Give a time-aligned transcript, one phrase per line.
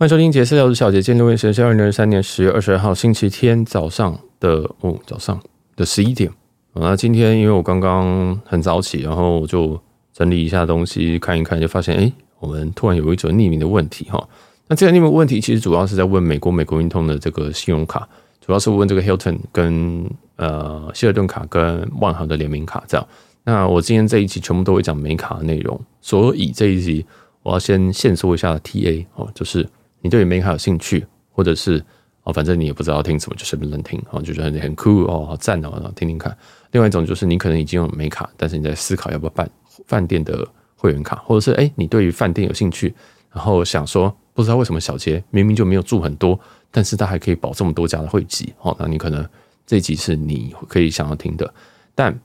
[0.00, 5.38] 欢迎收听杰斯聊的小杰，今天录音时间是二零二三年十月二十二号星期天早上的哦，早上
[5.76, 6.32] 的十一点。
[6.72, 9.78] 那今天因为我刚刚很早起，然后我就
[10.14, 14.26] 整理一下东西，看一看，就发现哎，我们突然有一则匿名的问题哈。
[14.68, 18.08] 那这个匿名问题其实主要是在问美国美国运通的这个信用卡，
[18.40, 23.06] 主要是问这个 Hilton 跟呃希尔顿卡跟万豪的联名卡这样。
[23.44, 27.04] 那我今天这一集全部都会讲美卡的内容，所以这一集
[27.42, 29.68] 我要先限缩一下 TA 哦，就是。
[30.00, 31.82] 你对美卡有兴趣，或者是
[32.22, 36.36] 哦，反正你也不知道听什么，就随便乱听哦，就觉得很很酷哦，好赞哦，听听看。
[36.70, 39.50] 另外一种就是你可能已经有美卡，但是你在思考要不要办
[39.86, 42.94] 饭店的会员卡，或者是哎，你对于饭店有兴趣，
[43.32, 46.38] 然后想说不知道为什么小杰明明就没有住很多，
[46.70, 49.26] 但是他还可以保这么多家的会籍哦，那你可能
[49.66, 51.52] 这集是你可以想要听的。
[51.94, 52.16] 但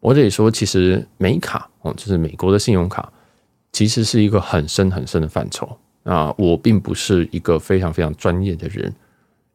[0.00, 3.10] 我得说，其实美卡哦，就是美国的信用卡，
[3.72, 5.78] 其实是一个很深很深的范畴。
[6.04, 8.94] 啊，我并不是一个非常非常专业的人，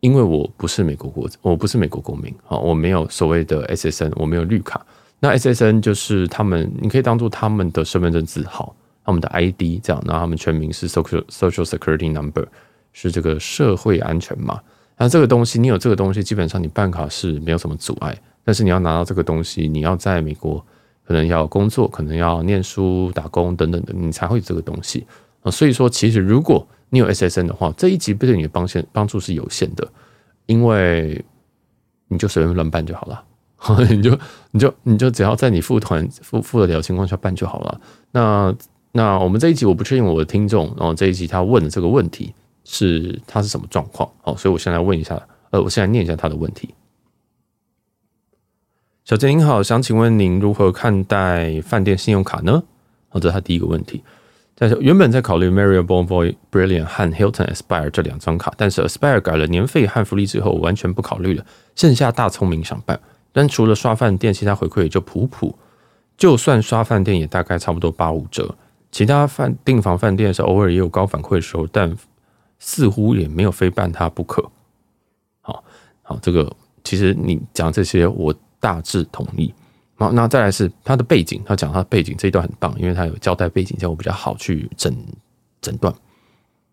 [0.02, 4.86] 因为我不是美国国，我不是美国公民啊，我没有所谓的 SSN，我没有绿卡。
[5.20, 10.02] 那 SSN 就是他们，你可以当做他们的身份证字号，他们的 ID 这样。
[10.06, 12.48] 那他们全名是 Social Social Security Number，
[12.94, 14.60] 是这个社会安全码。
[14.98, 18.18] 那这个东西，你有这个东西，基本上你办卡是没有什么阻碍。
[18.44, 20.66] 但是你要拿到这个东西，你要在美国
[21.06, 25.06] 可能要工作，可能要念书、打工等等的，你才会有这个东西。
[25.52, 29.88] 所以说，其实如果你有 SSN 的话，这一集对你的帮线帮助是有限的，
[30.48, 31.24] 因为
[32.08, 33.24] 你就随便乱办就好了，
[33.90, 34.18] 你就
[34.52, 37.82] 你就你就只要在你付团付付得了情况下办就好了。
[38.12, 38.56] 那
[38.92, 44.10] 那我们这一集我不确定我的听众，然后这一集他问的这个问题是他是什么状况？
[44.22, 46.74] 好，所以我先来问一下，呃，我先来念一下他的问题。
[49.06, 52.64] 小杰您好，想请问您如何看待饭店信用卡呢？
[53.10, 54.04] 好，这是他第一个问题。
[54.62, 61.46] 但是原本在考虑 Marriott Bonvoy Brilliant 和 Hilton Aspire 这两张卡，但是 Aspire 改了年费和福利之后，完全不考虑了。
[61.76, 63.00] 剩下大聪明想办，
[63.32, 65.58] 但除了刷饭店，其他回馈也就普普。
[66.18, 68.54] 就算刷饭店，也大概差不多八五折。
[68.92, 71.96] 其他饭订房饭店是偶尔也有高反馈的时候，但
[72.60, 74.44] 似乎也没有非办它不可。
[75.40, 75.64] 好
[76.02, 76.52] 好，这个
[76.84, 79.54] 其实你讲这些，我大致同意。
[80.00, 84.96] 好，那再来是他的背景，他讲他的背景这一段很棒，因为他有交代背景，这样我比较好去诊
[85.62, 85.94] 诊断。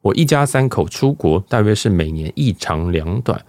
[0.01, 3.45] 我一家三口出国，大约是每年一长两短，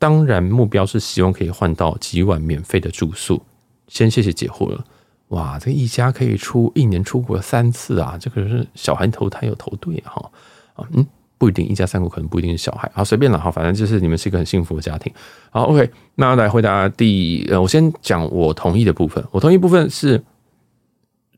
[0.00, 3.40] 当然目标是希望可以换到几晚免费的住宿。
[3.86, 4.84] 先谢谢解惑了。
[5.28, 10.28] 哇，这一家可以出一年出国三次啊，这个是小孩投胎有投对哈
[10.74, 11.06] 啊嗯。
[11.38, 15.12] 不一定，一家三口可能不一定是小孩，好随便了，好，反正就是你们是一个很幸福的家庭。
[15.50, 19.24] 好，OK，那来回答第，呃，我先讲我同意的部分。
[19.30, 20.22] 我同意部分是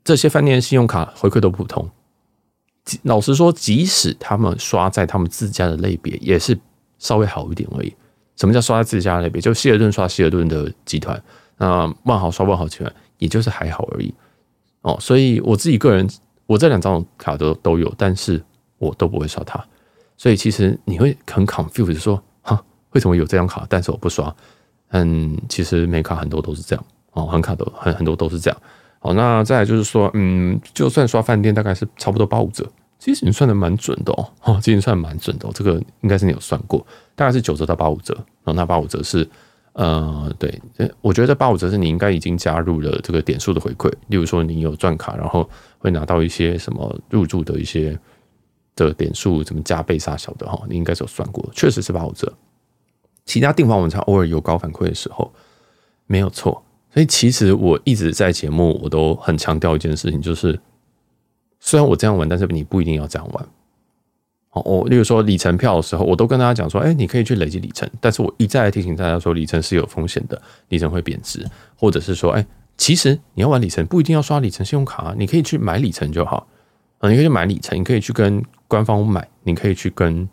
[0.02, 1.88] 这些饭店信用卡回馈都普通。
[3.02, 6.58] 老实说，即使他们刷在他们自家的类别，也是
[6.98, 7.94] 稍微好一点而已。
[8.36, 9.40] 什么叫刷在自家类别？
[9.40, 11.22] 就希尔顿刷希尔顿的集团，
[11.58, 14.12] 那万豪刷万豪集团，也就是还好而已。
[14.80, 16.08] 哦，所以我自己个人，
[16.46, 18.42] 我这两张卡都都有，但是
[18.78, 19.62] 我都不会刷它。
[20.20, 24.36] 所以其实你会很 confused 说，哈，为什么有这张卡，但是我不刷？
[24.88, 28.60] 嗯，其实美卡很多都是这样哦，很卡都很很多都是这样。
[28.98, 38.12] 好，那再来就是说，嗯，就算刷饭店，大概是差不多八五折，其实你算的蛮准的哦，哦，其实算蛮准的哦，这个应该是你有算过，大概是九折到八五折。
[38.12, 39.26] 然后那八五折是，
[39.72, 40.60] 呃，对，
[41.00, 45.48] 我觉得八五折是你应该已经加入了这个点数的回馈，例如说你有钻卡，然后
[45.78, 47.98] 会拿到一些什么入住的一些。
[48.76, 50.62] 的点数怎么加倍杀小的哈？
[50.68, 52.32] 你应该是有算过，确实是八五折。
[53.26, 55.32] 其他订房网站偶尔有高反馈的时候，
[56.06, 56.62] 没有错。
[56.92, 60.58] 所以其实我一直在节目我都很强调一件事情，就是
[61.60, 63.48] 虽然我这样玩，但是你不一定要这样玩。
[64.50, 72.44] 哦，我例如说里程票的时候，我都跟大家讲说，哎，你可以去累积里程，但是我一再提醒大家说，里程是有风险的，里程会贬值，或者是说，哎，
[72.76, 76.48] 其实你要玩里程，不一定要刷里程信用卡，你可以去买里程就好。
[77.00, 80.28] 啊，你可以去买里程，你可以去跟官方买，你可以去跟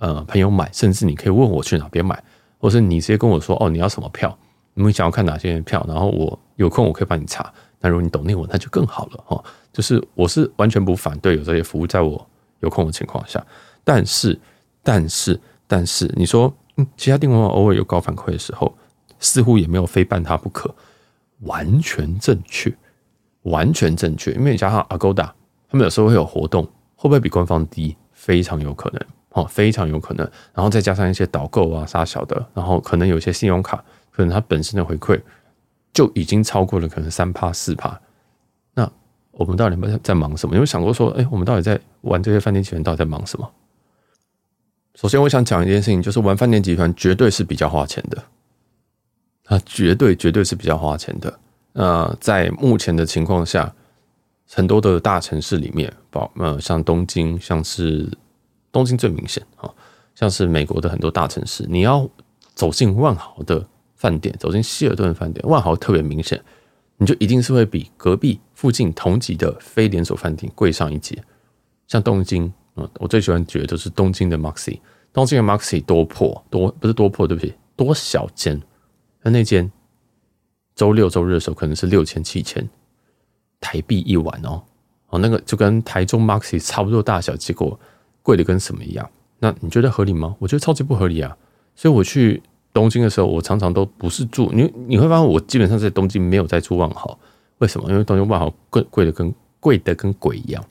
[0.00, 2.20] 呃朋友买，甚至你可以问我去哪边买，
[2.58, 4.36] 或是你直接跟我说哦，你要什么票，
[4.74, 7.50] 你们想要看哪些票，然后我有空我可以帮你查。
[7.78, 9.40] 那如果你懂内文，那就更好了哈。
[9.72, 12.28] 就是我是完全不反对有这些服务，在我
[12.58, 13.40] 有空的情况下，
[13.84, 14.36] 但是
[14.82, 16.52] 但是但是你说，
[16.96, 18.76] 其他订房偶尔有高反馈的时候，
[19.20, 20.74] 似乎也没有非办它不可，
[21.42, 22.76] 完全正确，
[23.42, 25.30] 完全正确，因为你加上 Agoda。
[25.68, 26.64] 他们有时候会有活动，
[26.96, 27.96] 会不会比官方低？
[28.12, 29.00] 非常有可能，
[29.30, 30.28] 哦，非常有可能。
[30.52, 35.20] 然后再加上一些导购啊、杀小的，然后可能有一些信用卡，可能它本身的回馈
[35.92, 37.98] 就已经超过了可能三趴四趴。
[38.74, 38.90] 那
[39.30, 40.54] 我们到底在在忙什么？
[40.54, 43.48] 有没有想过说，哎，我们到底在玩这些饭店集团到底在忙什么？
[44.96, 48.20] 首先我想讲一件事情，就是玩饭店集团绝对是比较花钱的，
[49.46, 51.38] 啊，绝对绝对是比较花钱的。
[51.74, 53.72] 呃，在目前的情况下，
[54.50, 58.10] 很多的大城市里面，包呃像东京，像是
[58.72, 59.70] 东京最明显啊，
[60.14, 62.08] 像是美国的很多大城市，你要
[62.54, 63.66] 走进万豪的
[63.96, 66.42] 饭店，走进希尔顿饭店，万豪特别明显，
[66.96, 71.16] 你就一定是会比隔壁附近同级的非连锁饭店贵上一截。
[71.86, 74.80] 像东京，嗯，我最喜欢觉得就是东京的 Moxy，
[75.12, 78.60] 东京的 Moxy 多破多不是多破，对不起，多小间，
[79.22, 79.70] 那那间。
[80.74, 82.64] 周六周日的时候可能是六千七千
[83.60, 84.62] 台币一晚哦，
[85.08, 87.78] 哦，那个就跟台中 Maxi 差不多大小，结果
[88.22, 89.08] 贵的跟什么一样？
[89.40, 90.34] 那你觉得合理吗？
[90.38, 91.36] 我觉得超级不合理啊！
[91.76, 97.18] 所以我去东京的时候，我常常都不是住你，你会发现我基本上在东京没有在住万豪，
[97.58, 97.88] 为什么？
[97.90, 100.64] 因为东京万豪贵贵的跟贵的跟鬼一样。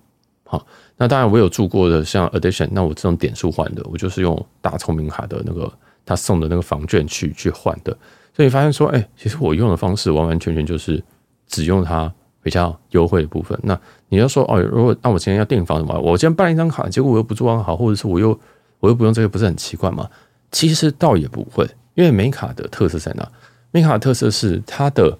[0.44, 0.66] 好，
[0.98, 5.72] 那当然我有住过的像 Edition，那我这种点数换的，我就是用大聪明卡的那个
[6.06, 7.98] 他送的那个房券去去换的。
[8.34, 11.04] 所以发现说，哎、其实我用的方式完完全全就是
[11.48, 12.14] 只用它
[12.48, 13.60] 比较优惠的部分。
[13.62, 13.78] 那
[14.08, 18.40] 你要说，哦，如果那我今天要订房什么，我今天办一张卡，结果我又不住万豪，或者是我又
[18.80, 20.10] 我又不用这个，不是很奇怪吗？
[20.50, 23.30] 其实倒也不会，因为美卡的特色在哪？
[23.72, 25.20] 美卡的特色是它的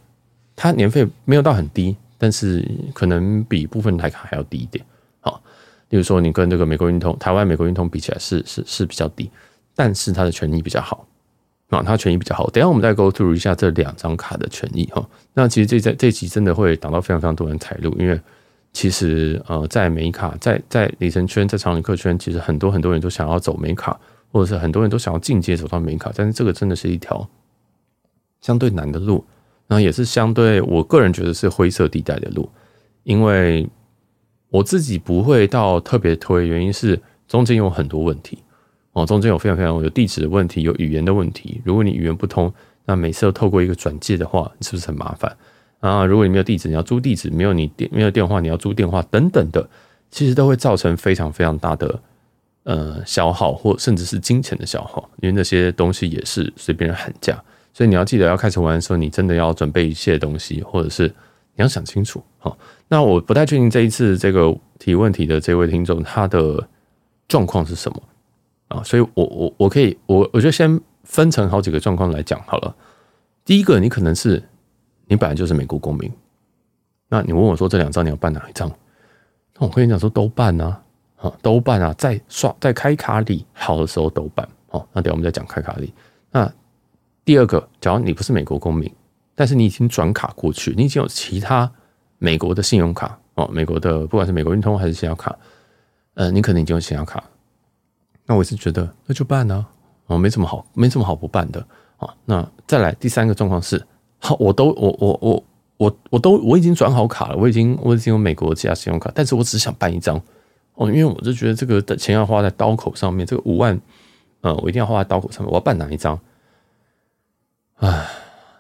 [0.56, 4.86] 它年费没有到很低，但是可能比部分台卡还要低一点。
[5.20, 5.42] 好，
[5.90, 9.30] 例如说你跟这个美国运通、台湾美国运通比起来是是是比较低，
[9.76, 11.06] 但是它的权益比较好。
[11.70, 12.50] 啊，它权益比较好。
[12.50, 15.06] 等下我们再 go through 一下这两张卡的权益哈。
[15.34, 18.20] 那其实这在这集真的会挡到非常非常多人踩路，因为
[18.72, 24.00] 其实呃，在美卡在在里程圈在常旅客圈，其实很多很多人都想要走美卡，
[24.32, 27.28] 或者是很多人都想要进阶走到美卡，但是这个真的是一条
[28.40, 29.26] 相对难的路，
[29.68, 32.50] 然后也是相对我个人觉得是灰色地带的路，
[33.04, 33.68] 因为
[34.50, 38.38] 我自己不会到特别推，原因是中间有很多问题。
[38.98, 41.62] 哦，中间有非常非常有地址的问题，有语言的问题。
[41.64, 42.52] 如果你语言不通，
[42.86, 45.38] 那每次都透过一个转介的话，是不是很麻烦
[45.82, 46.04] 啊？
[46.04, 49.70] 如果你没有地址，你要租地址；没有你电没有电话，你要租电话等等的，
[50.10, 52.00] 其实都会造成非常非常大的
[52.64, 55.08] 呃消耗，或甚至是金钱的消耗。
[55.22, 57.40] 因为那些东西也是随便人喊价，
[57.74, 62.24] 所以你要记得要开始玩的时候，你真的要准备一些东西，或者是你要想清楚。
[62.40, 62.58] 好，
[62.88, 66.68] 那我不太确定这一次这个提问题的这位听众他的
[67.28, 68.02] 状况是什么。
[68.68, 72.76] 啊，所以我我我可以我我就先分成好几个状况来讲好了。
[73.46, 74.44] 第一个，你可能是
[75.06, 76.12] 你本来就是美国公民，
[77.08, 78.70] 那你问我说这两张你要办哪一张？
[79.58, 80.84] 那我跟你讲说都办啊，
[81.16, 84.48] 啊都办啊，在刷在开卡里好的时候都办。
[84.70, 85.94] 好，那等下我们再讲开卡里。
[86.30, 86.52] 那
[87.24, 88.92] 第二个，假如你不是美国公民，
[89.34, 91.72] 但是你已经转卡过去，你已经有其他
[92.18, 95.34] 美国的信用卡哦，美国的不管是美国运通还是信用卡，
[96.16, 97.24] 呃，你可能已经有信用卡。
[98.28, 99.66] 那我是觉得那就办呢，
[100.08, 101.66] 哦，没什么好，没什么好不办的
[101.96, 102.14] 啊。
[102.26, 103.82] 那再来第三个状况是，
[104.20, 105.44] 好，我都我我我
[105.78, 110.22] 我我都我已经转好卡了，我已经我已经有美国其他信用卡，但是我只想办一张
[110.76, 113.80] 哦，因为我就觉得这个的钱要花在刀口上面，这个五万，
[114.42, 116.20] 呃，我一定要花在刀口上面，我要办哪一张？
[117.78, 118.08] 唉，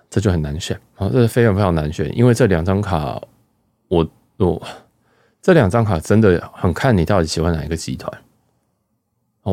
[0.09, 3.21] 这就很难选啊，这是非常非常难选，因为这两张卡，
[3.89, 4.61] 我我
[5.41, 8.11] 这两张卡真的很看你到底喜欢哪一个集团。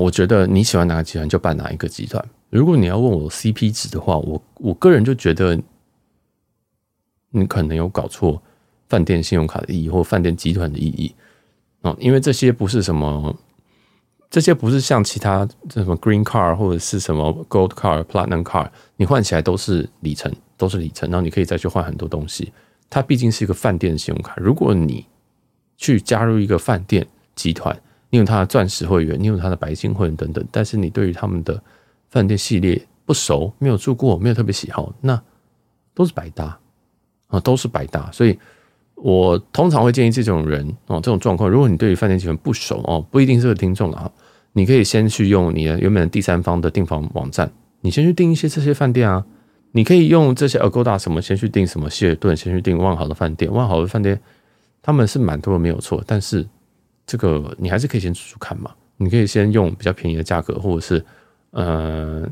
[0.00, 2.24] 我觉得你喜欢哪个集团就办哪一个集团。
[2.50, 5.56] 如果你要问我 CP 值的话，我我个人就觉得
[7.30, 8.42] 你可能有搞错
[8.88, 11.14] 饭店信用卡的意义或饭店集团的意义
[11.82, 13.36] 啊，因为这些不是什么，
[14.28, 22.52] 这些不是像其他什么 Green Card 或者是什么 Gold Card、Platinum Card，你换起来都是里程，都是里程，然后你可以再去换很多东西。
[22.90, 25.06] 它毕竟是一个饭店信用卡，如果你
[25.76, 27.80] 去加入一个饭店集团。
[28.14, 31.60] 你有他的钻石会员，你有他的白金会员等等，但是你对于他们的
[32.10, 35.20] 饭店系列不熟，没有住过，没有特别喜好，那
[35.94, 36.56] 都是白搭
[37.26, 38.08] 啊，都是白搭。
[38.12, 38.38] 所以
[38.94, 44.08] 我通常会建议这种人哦，这种状况，如果你对于饭店集团不熟哦，不一定是个听众啊，
[44.52, 49.26] 你可以先去用你的原本的第三方的订房网站，你先去订一些这些饭店啊，
[49.72, 54.20] 你可以用这些 Agoda 什么先去订什么希尔顿，先去订万豪的饭店，万豪的饭店
[54.80, 56.46] 他们是蛮多的没有错，但是。
[57.06, 61.04] 这个你还是可以先出出看嘛，你可以先用比较便宜的价格，或者是
[61.50, 62.26] 呃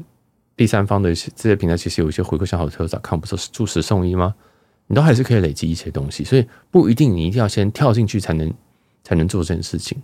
[0.57, 4.35] 第三方的一些这些平台，其实有一些回馈像好特咋看不是住十送一吗？
[4.87, 8.53] 你都还是可以累积一些东西，所以不一定你一定要先跳进去才能
[9.03, 9.97] 才能做这件事情。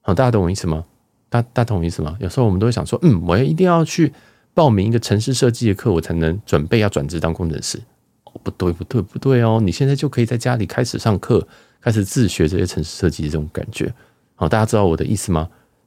[0.00, 0.84] 好，大家懂我意思吗？
[1.28, 2.16] 大大家懂我意思吗？
[2.20, 4.12] 有时候我们都会想说，嗯，我要一定要去
[4.54, 7.78] 报名一个城市设计的课，我才能准备要转职当工程师。
[8.24, 11.46] 哦，不对，不对，不对哦，你现在就可以在家里开始上课。
[11.84, 13.92] 开始自学这些城市设计的这种感觉，
[14.36, 15.46] 好，大家知道我的意思吗？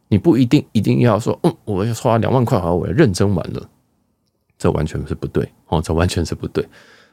[0.09, 3.67] 你不一定一定要说，嗯，我要花两万块，好，我要认真玩了，
[4.59, 6.63] 这完全是不对哦，这完全是不对。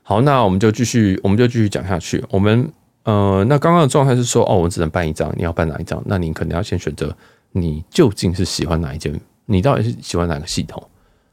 [0.02, 2.22] 好，那我们就继续，我们就继续讲下去。
[2.28, 2.70] 我们
[3.04, 6.02] 呃，那刚刚的状态是说，哦，我只能办一张，你要办哪一张？
[6.04, 7.16] 那你可能要先选择
[7.52, 10.86] 你究竟是喜欢哪一间，你到底是喜欢哪个系统？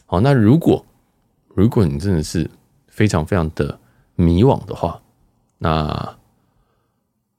[0.06, 0.86] 好，那如果
[1.54, 2.50] 如果你真的是
[2.88, 3.78] 非常非常的
[4.16, 5.02] 迷惘的话，
[5.58, 6.16] 那。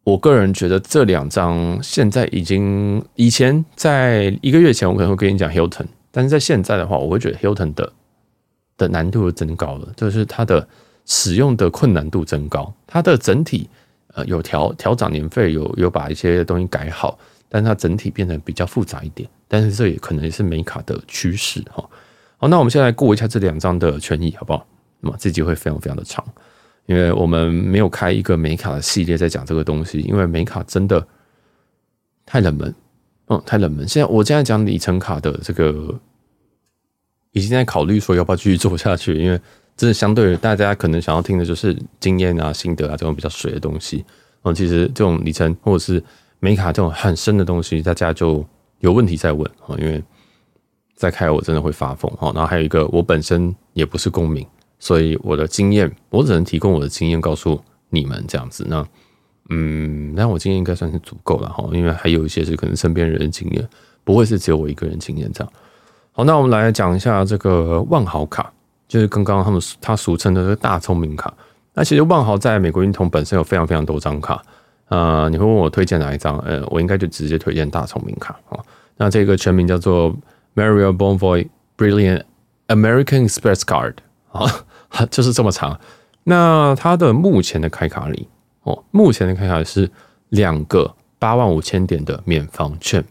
[0.05, 7.93] 我个人觉得这两张现在已经，以前在一个月前我可能会跟你讲 Hilton，但是在现在的话，我会觉得 Hilton 的
[8.77, 10.67] 的难度增高了，就是它的
[11.07, 13.69] 使用的困难度增高，它的整体
[14.15, 17.17] 呃有调调涨年费，有有把一些东西改好，
[17.49, 21.89] 但是它整体变得比较复杂一点，但是这也可能也是美卡的趋势哈。
[22.39, 24.67] 好，那我们先来过一下这两张的权益好不好？
[24.99, 26.25] 那么这集会非常非常的长。
[26.87, 31.07] 因为我们没有开一个美卡的系列在讲这个东西，因为美卡真的
[32.27, 32.75] 太冷门，
[33.29, 33.87] 嗯，太冷门。
[33.87, 35.99] 现在我现在讲里程卡的这个，
[37.31, 39.41] 已经在考虑说要不要继续做下去，因为
[39.77, 44.05] 真的相对于大家可能想要听的就是经验啊、心得啊这种比较水的东西。
[44.43, 46.03] 嗯，其实这种里程或者是
[46.41, 48.45] 美卡这种很深的东西，大家就
[48.81, 50.03] 有问题再问啊，因为
[50.97, 52.33] 再开我真的会发疯哈。
[52.35, 54.45] 然后还有一个，我本身也不是公民。
[54.83, 58.67] 所以我的经验，我只能提供我的经验告诉你们这样子。
[58.69, 58.85] 那，
[59.49, 63.69] 嗯，那我经验应该算是足够了哈，因为还有一些是可能身边人的经验，
[64.03, 65.53] 不会是只有我一个人经验这样。
[66.11, 68.53] 好，那我们来讲一下这个万豪卡，
[68.89, 71.33] 就是刚刚他们他俗称的这个大聪明卡。
[71.75, 74.43] 那其实万豪在美国运通本身有非常非常多张卡，
[74.89, 76.37] 呃，你会问我推荐哪一张？
[76.41, 78.59] 呃，我应该就直接推荐大聪明卡啊。
[78.97, 80.13] 那这个全名叫做
[80.57, 81.49] Mario Bonvoy
[81.79, 82.25] Brilliant
[82.67, 83.95] American Express Card
[84.33, 84.51] 啊。
[85.11, 85.79] 就是这么长，
[86.25, 88.29] 那它的目前的开卡里
[88.63, 89.91] 哦，目前的开卡是
[90.29, 93.05] 两个八万五千点的免房券。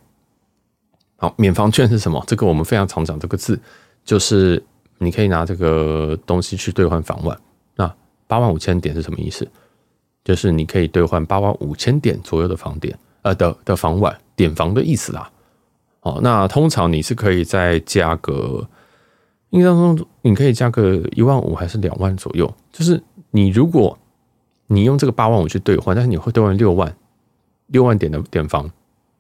[1.18, 2.24] 好，免房券是什么？
[2.28, 3.60] 这个我们非常常讲这个字，
[4.06, 4.64] 就是
[4.98, 7.38] 你可以拿这个东西去兑换房晚。
[7.76, 7.92] 那
[8.28, 9.48] 八万五千点是什么意思？
[10.24, 15.30] 就是你可以兑换八万五千点左右的房点，呃的的房晚点房的意思啦。
[16.02, 18.68] 哦，那通常你是可以再加个。
[19.52, 22.52] 印象中，你可以加个一万五还是两万左右？
[22.72, 23.98] 就是你如果
[24.68, 26.96] 你用这个八万五去兑换，但是你会兑换六万
[27.68, 28.70] 六万点的点房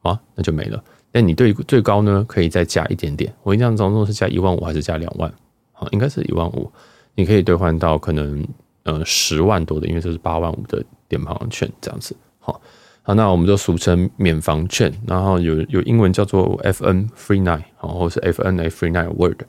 [0.02, 0.82] 啊，那就没了。
[1.12, 3.34] 但你对最高呢，可以再加一点点。
[3.44, 5.32] 我印象当中是加一万五还是加两万？
[5.74, 6.72] 好，应该是一万五。
[7.16, 8.48] 你可以兑换到可能
[8.84, 12.16] 呃十万多的，因为这是八万五的点房券这样子。
[12.40, 12.62] 好，
[13.02, 19.42] 好，那我们就俗称免房券，然后有有英文叫做 FN Free Night，然后是 FNA Free Night word。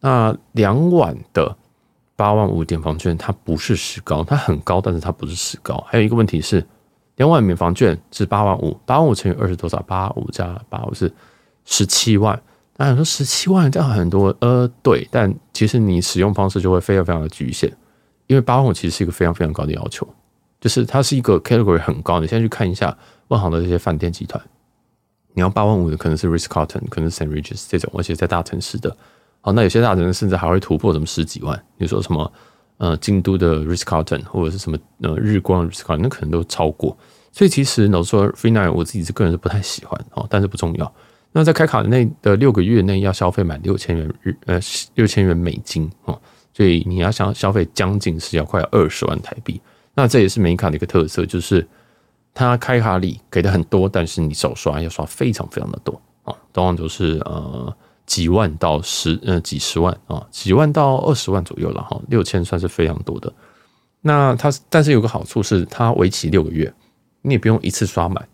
[0.00, 1.56] 那两晚的
[2.14, 5.82] 八万五点房券，它不是时高，它很高，但是它不是时高。
[5.88, 6.64] 还有一个问题是，
[7.16, 9.80] 两晚免房券是八万五，八万五乘以二是多少？
[9.82, 11.12] 八五加八五是
[11.64, 12.40] 十七万。
[12.76, 17.68] 那你说十七万这样很多，呃，对，但其实你使用方式就会非常非常的局限，
[18.28, 20.06] 因为八万五其实是一个非常非常高的要求，
[20.60, 22.20] 就是它是一个 category 很高。
[22.20, 22.96] 你现在去看一下
[23.28, 24.40] 万豪的这些饭店集团，
[25.34, 27.28] 你要八万五的可能是 Ritz Carlton，可能是 St.
[27.28, 28.96] Regis 这种，而且在大城市的。
[29.40, 32.30] 好，那有些大城市甚至还会突破什么十几万，比如说什么
[32.78, 36.96] 呃京都的 Ritz Carlton 或者是什么呃日光 Ritz Carlton，那可能都超过。
[37.30, 40.92] 所以其实老实说，Free Night 我自己是个人是不太喜欢哦，但是不重要。
[41.30, 44.58] 那在开卡内的六个月内要消费满六千元日呃
[44.96, 46.20] 六千元美金哦，
[46.52, 49.60] 所以你要想消费将近是要快二十万台币。
[49.94, 51.64] 那这也是美卡的一个特色，就是
[52.34, 57.72] 它开卡礼给的很多，但是你手刷要刷非常非常的多啊，往往都是呃。
[58.08, 63.30] 几万到十呃几十万啊，几万到二十万左右了哈，六千算是非常多的。
[64.00, 66.72] 那它但是有个好处是它为期六个月，
[67.20, 68.26] 你也不用一次刷满，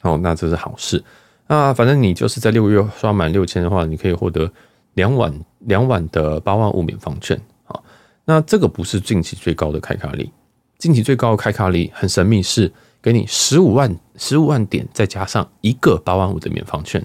[0.00, 1.04] 哦，那这是好事。
[1.46, 4.50] 那反正你就是在六个月刷满六千的话，你可以获得
[4.94, 7.38] 两晚两晚的八万五免房券。
[7.66, 7.78] 啊，
[8.24, 10.32] 那这个不是近期最高的开卡礼，
[10.78, 12.72] 近期最高的开卡礼很神秘，是
[13.02, 17.04] 给你十五万十五万点再加上一个八万五的免房券。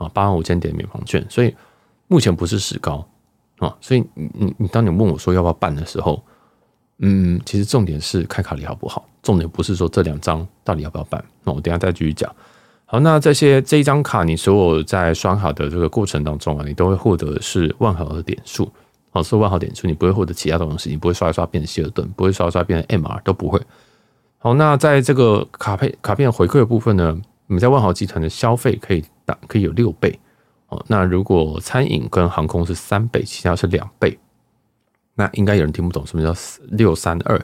[0.00, 1.54] 啊，八万五千点免房券，所以
[2.08, 3.06] 目前不是史高
[3.58, 6.22] 啊，所以你你你当你问我说要不要办的时候，
[7.00, 9.06] 嗯，其实重点是开卡礼好不好？
[9.22, 11.22] 重点不是说这两张到底要不要办。
[11.44, 12.34] 那我等下再继续讲。
[12.86, 18.72] 好，那这些这一张卡，你所有在刷卡的这个过程当中啊，你都会获得是万豪的点数，
[19.12, 23.60] 哦，是万豪点数，你不会获得其他的东西，你不会刷一刷变成希尔顿，不会刷一刷变成 MR，都不会。
[24.38, 29.04] 好，那在这个卡片卡片回馈的部分呢，你在万豪集团的消费可以。
[29.46, 30.18] 可以有六倍
[30.68, 30.84] 哦。
[30.88, 34.18] 那如果餐饮跟航空是三倍，其他是两倍，
[35.14, 36.38] 那应该有人听不懂什么叫
[36.70, 37.40] 六三二。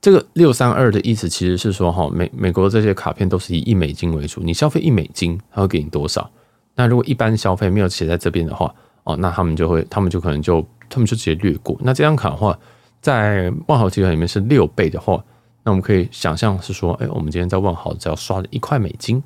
[0.00, 6.30] 这个六三二的意思其实是说，哈，美美国这些卡片都是以一美金为主，你消费一美金，它会给你多少？
[6.74, 11.76] 那如果一般消费没有写在这边的话，哦，那他们就会，他们就可能就，他们就直接略过。
[11.82, 12.58] 那这张卡的话，
[13.02, 15.22] 在万豪集团里面是六倍的话，
[15.64, 19.22] 那我们可以想象是说，哎，我们今天在万豪只要刷了一块美金，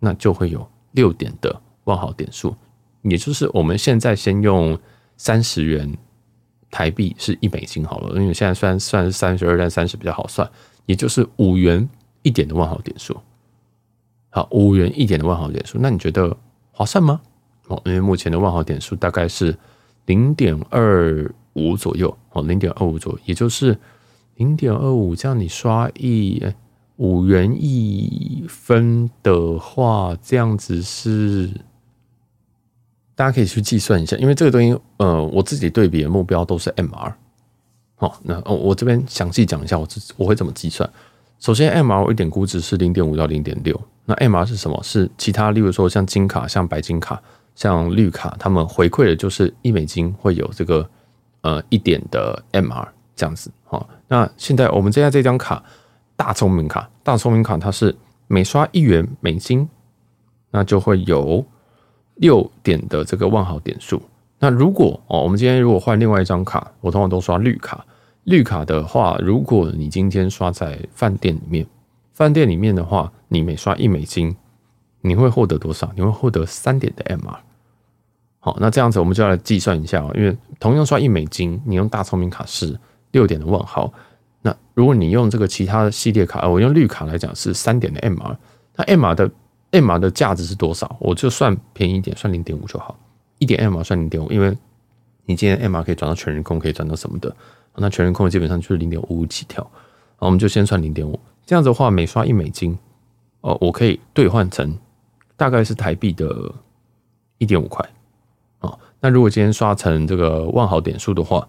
[0.00, 2.54] 那就会有六点的万豪点数，
[3.02, 4.78] 也就是我们现在先用
[5.16, 5.92] 三十元
[6.70, 10.50] 台币是一美金好了，因为现在算算是三十二，但三十比较好算，
[10.86, 11.88] 也就是五元
[12.22, 13.18] 一点的万豪点数。
[14.30, 16.34] 好，五元一点的万豪点数，那你觉得
[16.70, 17.20] 划算吗？
[17.68, 19.56] 哦，因为目前的万豪点数大概是
[20.06, 23.78] 零点二五左右，哦，零点二五左右，也就是
[24.36, 26.42] 零点二五，这样你刷一
[26.96, 31.50] 五元一分的话，这样子是
[33.14, 37.12] 大家可以去计算一下，因为这个东西，呃，我自己对比的目标都是 MR。
[37.96, 40.88] 好，那哦，我这边详细讲一下，我自我会怎么计算。
[41.38, 44.80] 首先，MR 一点估值是零点五到零点六，那 MR 是什么？
[44.82, 47.22] 是其他，例如说像金卡、像白金卡。
[47.54, 50.88] 像绿卡，他们回馈的就是一美金会有这个
[51.42, 53.86] 呃一点的 MR 这样子哈。
[54.08, 55.62] 那现在我们现在这张卡
[56.22, 57.92] 大聪明卡，大聪明卡它是
[58.28, 59.68] 每刷一元美金，
[60.52, 61.44] 那就会有
[62.14, 64.00] 六点的这个万豪点数。
[64.38, 67.84] 那如果哦，我们今天如果换另外一张卡，我通常都刷绿卡。
[68.22, 71.66] 绿卡的话，如果你今天刷在饭店里面，
[72.12, 74.36] 饭店里面的话，你每刷一美金。
[75.00, 75.90] 你会获得多少？
[75.96, 77.36] 你会获得三点的 MR。
[78.38, 80.12] 好，那这样子我们就要来计算一下哦。
[80.14, 82.78] 因为同样刷一美金，你用大聪明卡是
[83.10, 83.92] 六点的万豪。
[84.42, 88.36] 那如果你用这个其他系列卡，我用绿卡来讲是三点的 MR。
[88.76, 89.30] 那 MR 的
[89.70, 90.96] MR 的价值是多少？
[91.00, 92.98] 我就算便宜一点，算零点五就好。
[93.38, 94.56] 一点 MR 算零点五，因为
[95.26, 97.34] 你今天 MR 可以转到全日空，可以转到什么的？
[97.76, 99.68] 那全日空基本上就是零点五五起跳。
[100.18, 101.18] 我们就先算零点五。
[101.44, 102.78] 这样子的话，每刷一美金，
[103.40, 104.78] 哦，我可以兑换成。
[105.36, 106.54] 大概是台币的
[107.38, 107.84] 一点五块
[108.60, 108.78] 哦。
[109.00, 111.48] 那如果今天刷成这个万豪点数的话，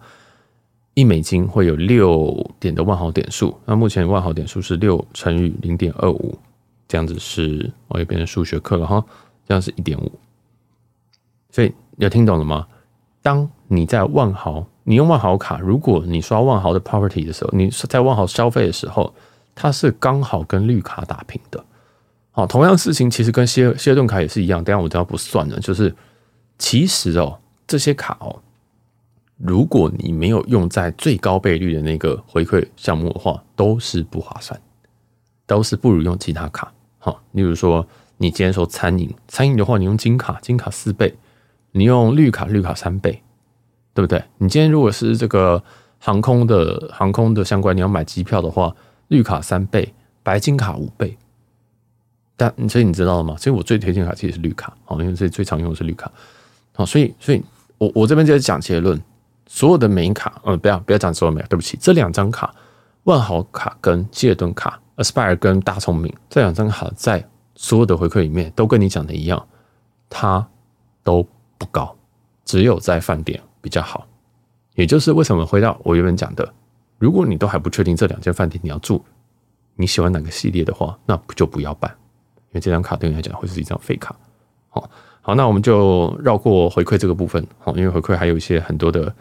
[0.94, 3.56] 一美金会有六点的万豪点数。
[3.66, 6.38] 那目前万豪点数是六乘以零点二五，
[6.88, 9.04] 这样子是我也变成数学课了哈。
[9.46, 10.10] 这样是一点五。
[11.50, 12.66] 所以你有听懂了吗？
[13.22, 19.14] 当你在万豪，你用万豪卡，如果你刷万豪的 Property 的时候，你在万豪消费的时候，
[19.54, 21.64] 它是刚好跟绿卡打平的。
[22.30, 25.58] 好，同样事情其实跟希尔希尔顿卡也是一样，等下我都要不算了。
[25.60, 25.94] 就是
[26.58, 28.42] 其实哦，这些卡哦，
[29.36, 34.60] 如果你没有用在最高倍率的那个回馈项目的话，都是不划算，
[35.46, 36.72] 都是不如用其他卡。
[36.98, 41.14] 好，例如说你今天说餐饮，餐饮的话，你用金卡，金卡四倍；
[41.72, 43.22] 你用绿卡，绿卡三倍，
[43.92, 44.22] 对不对？
[44.38, 45.62] 你今天如果是这个
[45.98, 48.74] 航空的航空的相关，你要买机票的话，
[49.08, 49.92] 绿卡三倍，
[50.22, 51.16] 白金卡五倍。
[52.36, 53.36] 但所以你知道了吗？
[53.36, 56.10] 所以我最推荐卡其实是绿卡，好，因为这最常用的是绿卡，
[56.74, 57.42] 好，所以所以
[57.78, 59.00] 我我这边就是讲结论，
[59.46, 62.54] 所有的美卡，嗯，不要不要讲所有美，对不起，这两张卡，
[63.04, 69.46] 万豪卡跟希尔顿卡，Aspire 跟大聪明这两张卡，在所有的回馈里面都跟你讲的一样，
[70.08, 70.46] 它
[71.02, 71.26] 都
[71.58, 71.94] 不高，
[72.44, 74.06] 只有在饭店比较好，
[74.74, 76.52] 也就是为什么回到我原本讲的，
[76.98, 79.04] 如果你都还不确定这两间饭店你要住，
[79.76, 81.90] 你喜欢哪个系列的话，那不就不要办。
[82.50, 84.14] 因为这张卡对你来讲会是一张废卡，
[84.68, 84.88] 好，
[85.20, 89.12] 好，那我们就绕过回馈这个部分，好，因为回馈还有一些很多的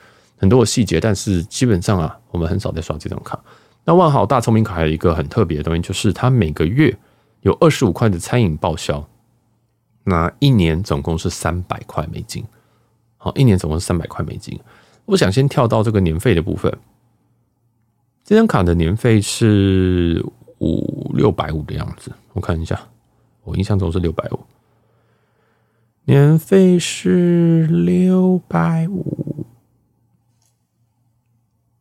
[0.44, 3.42] 很多的细节，但是基本上啊，我们很少在刷这张卡。
[3.86, 6.94] 那万豪大聪明卡还有一个很特别的东西，就是它每个月
[7.44, 9.08] 有二十五块的餐饮报销，
[10.04, 12.44] 那一年总共是三百块美金，
[13.16, 14.60] 好，一年总共是三百块美金。
[15.06, 16.78] 我想先跳到这个年费的部分，
[18.26, 20.22] 这张卡的年费是
[20.60, 22.78] 五六百五的样子，我看一下。
[23.46, 24.40] 我印象中是六百五，
[26.04, 29.43] 年费是六百五，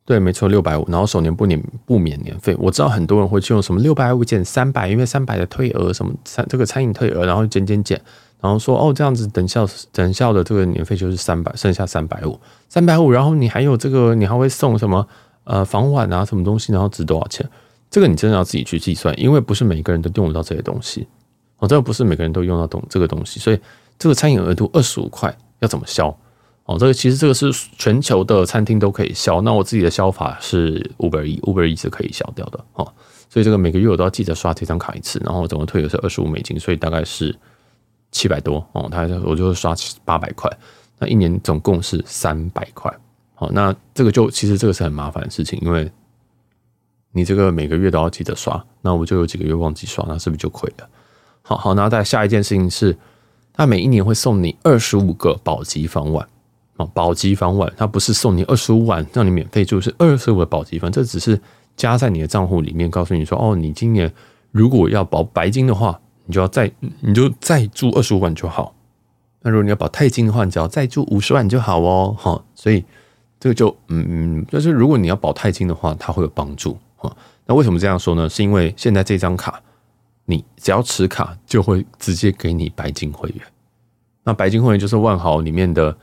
[0.05, 0.85] 对，没错，六百五。
[0.89, 2.57] 然后首年不免不免年费。
[2.59, 8.01] 我知道很多人会去用什么六百五减三百，因为三百的退额什么餐这个餐饮退额，然后减减减，
[8.41, 12.39] 然后说哦这样子等效等效的这个年费就是三百，剩下三百五，
[12.69, 13.13] 三百五。
[13.13, 15.07] 然后你还有这个，你还会送什么
[15.45, 17.49] 呃房晚啊什么东西，然后值多少钱？
[17.89, 21.07] 这个你真的要自己去计算，因为不是每个人都用得到这些东西。
[21.59, 23.61] 哦，这个不是每个人都用到懂这个东西，所以
[23.99, 26.13] 这个餐饮额度二十五块要怎么消？
[26.65, 29.41] 哦，这个其实这个是全球的餐厅都可以消。
[29.41, 32.93] 那我自己的消法是 Uber E，Uber E 是可以消掉的哦。
[33.29, 37.35] 所以这个每个月我都要记得刷这张卡一次，然后总共退的是二十五美金，所以大概是
[38.11, 38.89] 七百多哦。
[38.91, 40.51] 他我就会刷八百块，
[40.99, 42.93] 那一年总共是三百块。
[43.35, 45.91] 好，那这个就其实这个是很麻烦的事情，因为
[47.11, 50.89] 你这个每个月都要记得刷，那我就有几个月忘记刷，那是不是就亏了？
[51.43, 52.97] 好好，那再下一件事情是，
[53.53, 56.29] 他每一年会送你二十五个保级方碗
[56.77, 61.41] 啊，宝吉房晚，它不是送你二十五晚让你免费住，是二十五的保级房，这只是
[61.77, 64.13] 加在你的账户里面，告诉你说，哦，你今年
[64.51, 68.75] 如果要保白金的话，你就要再你就再住二十五晚就好。
[69.43, 72.85] 那如果你要保钛金的话，你只要再住五十万就好哦，哈，所以
[73.41, 77.15] 这个就嗯嗯，就是如果你要保钛金的话，它会有帮助啊。
[77.45, 78.29] 那为什么这样说呢？
[78.29, 79.61] 是因为现在这张卡，
[80.27, 83.41] 你只要持卡就会直接给你白金会员。
[84.23, 85.97] 那白金会员就是万豪里面的，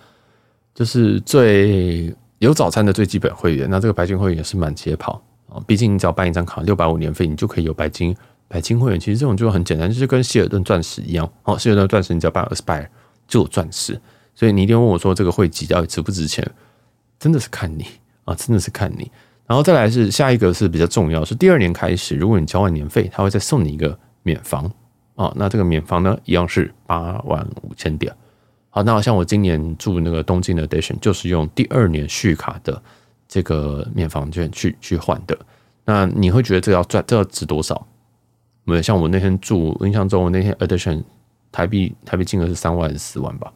[0.80, 3.70] 就是最有早餐的最基本会员。
[3.70, 8.16] 那这个白金会员也是满街跑啊，毕竟你只要办一张卡六百五年费，你就可以有白金。
[8.48, 11.60] 白金会员其实这种就很简单，就是跟希尔顿钻石一样哦。
[11.60, 12.88] 希尔顿钻石你只要办 Aspire。
[13.28, 14.02] 就钻石，
[14.34, 16.44] 所以你一定问我说这个会籍到底值不值钱？
[17.20, 17.86] 真的是看你
[18.24, 19.12] 啊，真的是看你。
[19.46, 24.66] 然后再来是下一个是比较重要，是第二年开始，如果你交完年费，他会再送你一个免房
[25.14, 25.32] 啊。
[25.36, 28.12] 那这个免房呢，一样是八万五千点。
[28.70, 32.82] 好，那好像我今年住那个东京的 Edition，就是用第二年续卡的
[33.28, 35.38] 这个免房券去去换的。
[35.86, 37.88] 那你会觉得这要赚，这要值多少？
[38.64, 41.04] 没有，像我那天住，印象中我那天 Edition。
[41.52, 43.52] 台币台币金额是三万四万吧，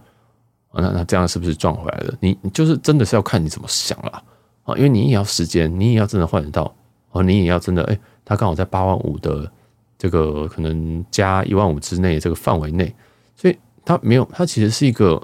[0.71, 2.13] 啊，那那这样是不是赚回来了？
[2.19, 4.23] 你就是真的是要看你怎么想啦，
[4.63, 6.76] 啊，因为你也要时间，你也要真的换得到，
[7.12, 9.47] 哦，你也要真的，哎，他刚好在八万五的
[9.95, 12.91] 这个可能加一万五之内这个范围内，
[13.36, 15.22] 所以它没有，它其实是一个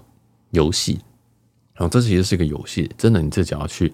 [0.51, 0.99] 游戏，
[1.73, 3.93] 然后这其实是一个游戏，真的你自己要去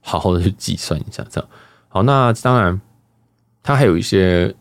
[0.00, 1.50] 好好的去计算一下，这样
[1.88, 2.02] 好。
[2.02, 2.80] 那当然，
[3.62, 4.54] 它还有一些，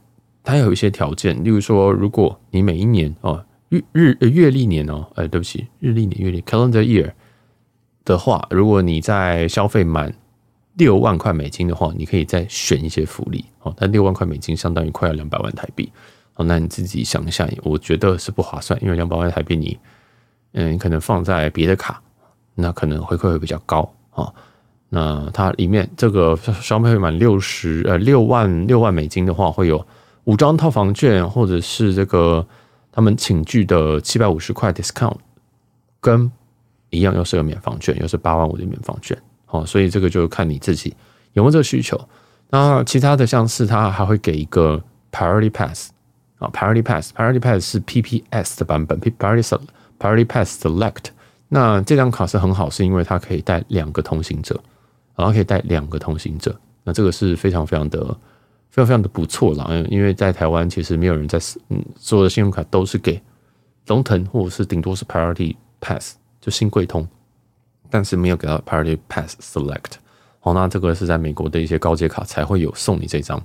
[0.43, 3.45] 它还有一些条件，例如说，如果你每一年哦。
[3.91, 7.11] 日日月历年哦，哎，对不起，日历年月历 calendar year
[8.05, 10.15] 的话，如果你在消费满
[10.75, 13.73] 六万块美金的话，你可以再选一些福利哦。
[13.75, 15.91] 但六万块美金相当于快要两百万台币
[16.35, 19.77] 哦，那你自己想一下，我觉得是不划算，因为两百万台币你
[20.53, 22.01] 嗯，你可能放在别的卡，
[22.53, 24.31] 那可能回馈会比较高啊。
[24.89, 29.85] 那它里面这个消费满六十呃六万六万美金的话，会有
[30.25, 32.45] 五张套房券，或者是这个。
[32.97, 35.17] 他们请具的七百五十块 discount，
[35.99, 36.31] 跟
[36.91, 40.95] 一样又是个免房券，又是八万五的免房券，好，所以这个就看你自己
[41.33, 41.99] 有没有这个需求。
[42.51, 45.91] 那其他的像是它还会给一个 priority pass
[46.39, 49.59] 啊，priority pass，priority pass 是 PPS 的版本，priority
[49.99, 51.05] priority pass select。
[51.47, 54.59] 那这张卡是很好，是因为它可以带两个通行者，
[55.15, 58.17] 然后可以带两个通行者，那这个是非常非常的。
[58.71, 63.21] 非常非常的不错啦，因为在台湾其实没有人在嗯，所有的信用卡都是给
[63.87, 67.07] 龙腾或者是顶多是 Priority Pass 就新贵通，
[67.89, 69.93] 但是没有给到 Priority Pass Select。
[70.41, 73.41] 好，那这个是在美国的一些高阶卡才会有送你这张。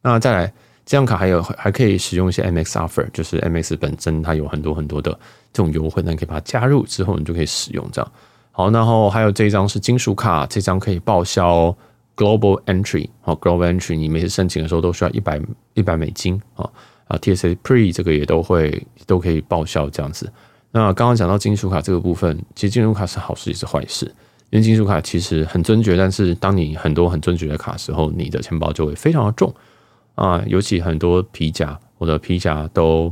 [0.00, 0.52] 那再来，
[0.86, 5.10] 这张卡还有还可以使用一些 MX Offer，就是 MX 本身它有很多很多的
[5.52, 8.12] 这种优惠，那你可以把它加入之后，你就可以使用这样。
[8.52, 11.76] 好，然后还有这一张是金属卡，这张可以报销。
[12.18, 15.38] Global Entry 好，Global Entry 你每次申请的时候都需要一百
[15.74, 16.66] 一百美金啊
[17.08, 20.32] 啊，TSA Pre 这个也都会都可以报销这样子。
[20.70, 24.06] 那刚刚讲到金属卡这个部分，其实金属卡是好事也是坏事，
[24.48, 29.54] 因为金属卡其实很尊爵，但是当你很多很尊爵的卡时候，你的钱包就会非常的重
[30.16, 33.10] 啊，尤其很多皮夹我的皮夹都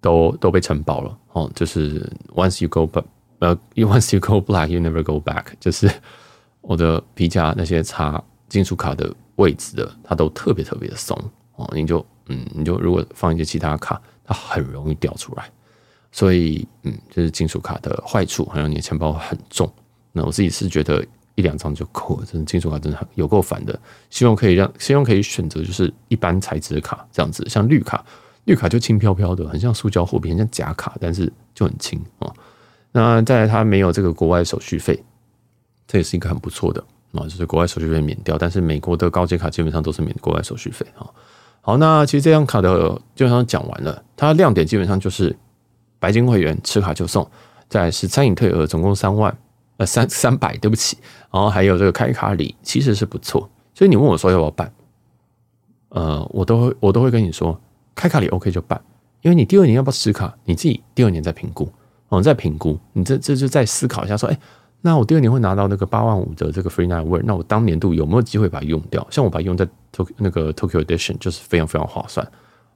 [0.00, 2.00] 都都被承包了哦，就是
[2.34, 3.04] Once you go back，
[3.40, 5.90] 呃， Once you go black, you never go back，就是。
[6.68, 11.16] 我的皮夹那些插金属卡的位置的，它都特别特别的松
[11.54, 11.70] 哦。
[11.72, 15.48] 你就嗯，你就如果放一些其他卡，它很容易掉出来。
[16.10, 19.72] 所以嗯，这是金属卡的坏处，还有你的钱包很重。
[20.10, 23.78] 那我自己是觉得一两张就够了，真的金属卡真的很有够烦的。
[24.10, 28.04] 希望可以让，希望可以选择就是一般材质的卡这样子，像绿卡，
[28.44, 32.34] 绿卡就轻飘飘的，很像塑胶货币，很像假卡，但是就很轻哦。
[32.90, 35.00] 那再来，它没有这个国外手续费。
[35.86, 41.06] 这也是一个很不错的啊，就是国外手续费免掉，但是美国的高阶卡基本上都是免国外手续费啊。
[41.60, 45.36] 好，那其实这张卡的基本上讲完了，它的亮点基本上就是
[45.98, 47.28] 白金会员持卡就送，
[47.68, 49.36] 再来是餐饮退额，总共三万
[49.76, 50.96] 呃三三百，对不起，
[51.30, 53.48] 然后还有这个开卡礼，其实是不错。
[53.74, 54.72] 所以你问我说要不要办，
[55.90, 57.60] 呃，我都会我都会跟你说，
[57.94, 58.80] 开卡礼 OK 就办，
[59.22, 61.70] 因为你第二年要不要持卡，你自己第二年再评估，
[62.08, 64.38] 哦，再评估，你这这就再思考一下说，哎。
[64.82, 69.04] 那我第二年会拿到那个八万五的这个 free night award，那我当年度有没有机会把它用掉？
[69.10, 72.24] 像我把它用在 tok 那个 Tokyo Edition 就是非常非常划算。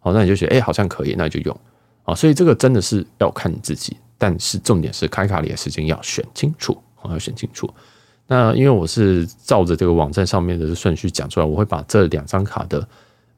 [0.00, 1.56] 好，那你就觉得哎、好像可以，那你就用
[2.02, 2.12] 啊。
[2.12, 6.76] 所以这个真的是要看你自己，但是重点是开卡礼的时间要选清楚，
[7.08, 7.72] 要选清楚。
[8.26, 12.86] 那因为我是照着这个网站上面的顺序讲出来，我会把这两张卡的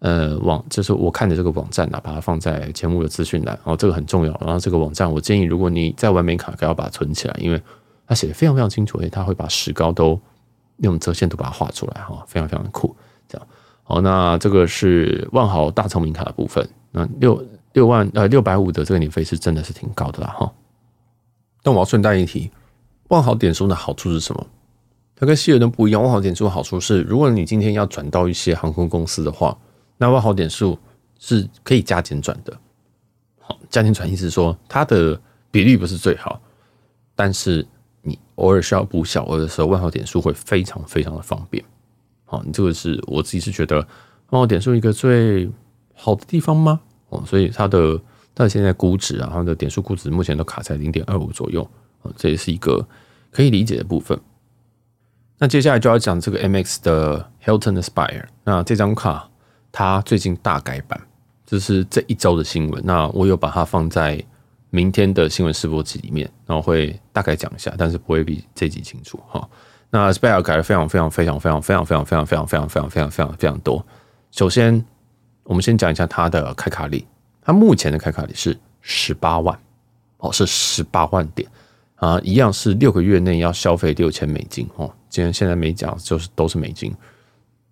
[0.01, 4.39] 呃网，就是我看的这个网站啊，把它放在节目的资讯栏，然后这个很重要。
[4.45, 7.63] 然后这个网站，我建议如果你在玩美卡，要把它存起来，因为
[8.07, 10.21] 它写的非常非常清楚，诶，它会把石膏都
[10.79, 12.95] 用折线图把它画出来，哈，非常非常的酷。
[13.29, 13.47] 这样，
[13.85, 16.69] 好，那这个是万豪大聪明卡的部分。
[16.91, 20.53] 那六六万呃六百五的这个年费是真的是挺高的啦，哈。
[21.63, 22.51] 但我要顺带一提，
[23.13, 24.47] 万豪点数的好处是什么？
[25.15, 26.03] 它跟希尔顿不一样。
[26.03, 29.57] 万豪点数的好处是，如果你今天要转到一些航空公司的话，
[29.99, 30.79] 那万豪点数
[31.19, 32.59] 是可以加减转的。
[33.39, 35.21] 好，加减转意思是说，它的
[35.51, 36.41] 比例不是最好，
[37.15, 37.67] 但是
[38.01, 41.63] 你偶尔需要补小额的时候，万豪点数会非常非常的方便。
[42.25, 43.77] 好，你这个是我自己是觉得
[44.31, 45.51] 万豪点数一个最
[45.95, 46.81] 好的地方吗？
[47.11, 48.01] 哦，所以它的。
[48.35, 51.71] 但现在估值啊，它的点数估值目前都卡在零点二五左右，
[52.17, 52.83] 这也是一个
[53.33, 54.17] 可以理解的部分。
[55.39, 59.29] 那接下来就要讲这个 MX 的 Hilton Aspire，那这张卡
[59.73, 61.01] 它最近大改版，
[61.45, 62.81] 这是这一周的新闻。
[62.87, 64.25] 那我有把它放在
[64.71, 69.49] 明天的新闻试播集里面，然后会大概讲一下，但是不会比这集清楚哈。
[69.91, 73.85] 那 Aspire 改了非常非常非常非常非常非常非常非常非常非常非常非常非常多。
[74.31, 74.83] 首先，
[75.43, 77.07] 我们先讲一下它的开卡礼。
[77.43, 79.59] 它目前的开卡礼是十八万，
[80.19, 81.47] 哦，是十八万点
[82.03, 84.93] 啊，一样是六个月内要消费六千美金哦。
[85.09, 86.93] 今天现在没讲，就是都是美金，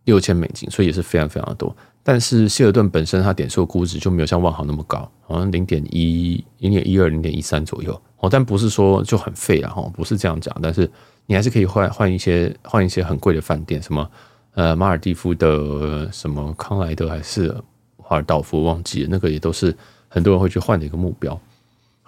[0.05, 1.77] 六千美金，所以也是非常非常的多。
[2.05, 8.29] 但是希尔顿本身它点数估值就没有像万豪那么高，好像零点一、零点一二、零点一三左右哦。
[8.31, 10.57] 但不是说就很废啊，哦，不是这样讲。
[10.63, 10.89] 但是
[11.27, 14.09] 你还是可以换换一些换一些很贵的饭店，什么
[14.55, 17.53] 呃马尔地夫的什么康莱德还是。
[17.97, 19.73] 华尔道夫忘记了，那个也都是
[20.09, 21.41] 很多人会去换的一个目标。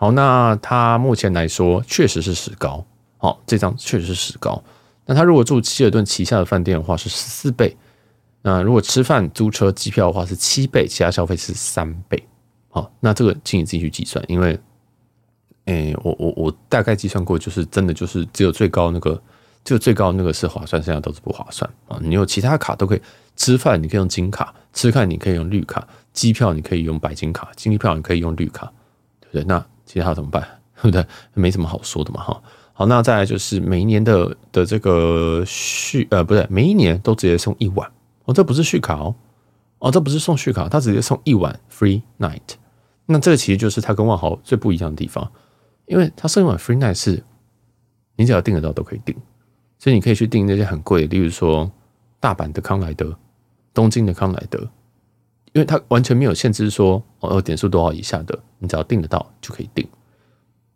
[0.02, 2.84] 好，那他目前来说确实是史高，
[3.18, 4.60] 好，这张确实是史高。
[5.06, 7.76] 那他如果住希尔顿旗下的饭店的话是十四倍，
[8.42, 12.20] 那如果吃饭、租车、机票的话是七倍，其他消费是三倍。
[12.68, 14.58] 好，那这个请你自己去计算，因为，
[15.66, 19.22] 诶，我我我大概计算过，就是真的就是只有最高那个，
[19.62, 21.96] 只有最高那个是划算，剩下都是不划算啊。
[22.02, 23.02] 你有其他卡都可以。
[23.36, 28.66] 吃饭你可以用金卡，吃饭你可以用绿卡，机票你可以用白金卡，机票你可以用绿卡，
[29.20, 29.44] 对不对？
[29.44, 30.42] 那其他怎么办？
[30.81, 31.05] 对不对？
[31.35, 32.42] 没什么好说的嘛，哈。
[32.72, 37.87] 好，那再来就是每一年的的这个续呃，不对，每一年都直接送一晚
[38.24, 39.14] 哦，这不是续卡哦，
[39.78, 42.57] 哦，这不是送续卡，他直接送一晚 free night。
[43.05, 45.31] 那这个其实就是他跟万豪最不一样的地方，
[45.85, 47.22] 因为他送一晚 free night 是，
[48.16, 49.14] 你只要订得到都可以订，
[49.78, 51.70] 所以你可以去订那些很贵的，例如说
[52.18, 53.14] 大阪的康莱德。
[53.74, 54.68] 东京的康莱德，
[55.52, 59.86] 因为它完全没有限制说哦，点数多少以下的，你只要订得到就可以订。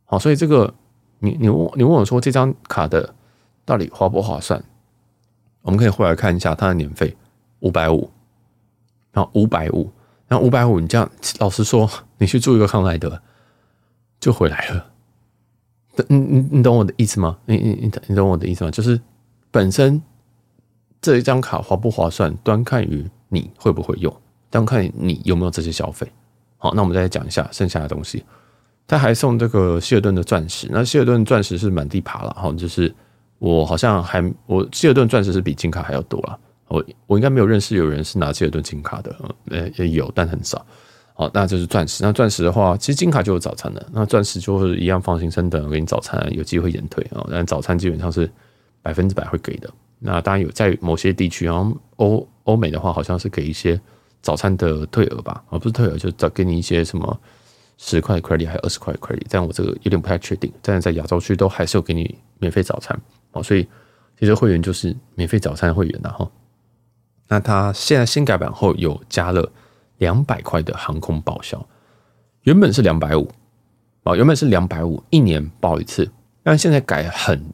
[0.05, 0.73] 好，所以这个
[1.19, 3.15] 你你问你问我说这张卡的
[3.65, 4.63] 到底划不划算？
[5.63, 7.17] 我们可以回来看一下它的年费
[7.61, 8.11] 五百五，
[9.13, 9.91] 然后五百五，
[10.29, 13.21] 然后五百五，你这样老实说， 你去住一个康莱德
[14.21, 14.93] 就回来了。
[16.09, 17.39] 你你你懂我的意思吗？
[17.47, 18.71] 你你你你懂我的意思吗？
[18.71, 19.01] 就是
[19.51, 20.03] 本身。
[20.99, 24.13] 这一张卡划不划算，端看于你会不会用，
[24.57, 26.07] 端看你有没有这些消费。
[26.57, 28.25] 好，那我们再来讲一下剩下的东西。
[28.87, 32.95] 他还送这个希尔顿的钻石，那希尔顿钻石是满地爬了哈，就是
[33.39, 36.39] 我好像还我希尔顿钻石是比金卡还要多啊。
[36.69, 39.15] 我我应该没有认识有人是拿希尔顿金卡的，
[39.51, 40.65] 呃也有，但很少。
[41.15, 42.05] 好，那就是钻石。
[42.05, 47.27] 那钻石的话，其实金卡就有早餐的，那钻石就是一样放心升等，给你早餐，有机会延退啊。
[47.31, 48.31] 但早餐基本上是
[48.83, 49.71] 百分之百会给的。
[49.99, 53.81] 那当然有，在某些地区，然后欧欧美的话，好像是给一些
[54.23, 57.21] 早餐的退额吧，而不是退额，就找给你一些什么
[57.77, 60.53] 十块 credit 还有二十块 credit，这样我这个有点不太确定。
[60.63, 62.99] 但是在亚洲区都还是有给你免费早餐
[63.33, 63.67] 哦，所以
[64.19, 66.31] 其实会员就是免费早餐会员的哈。
[67.29, 69.51] 那它现在新改版后有加了
[69.99, 71.67] 两百块的航空报销，
[72.43, 73.31] 原本是两百五
[74.03, 76.11] 啊，原本是两百五一年报一次，
[76.43, 77.45] 但现在改很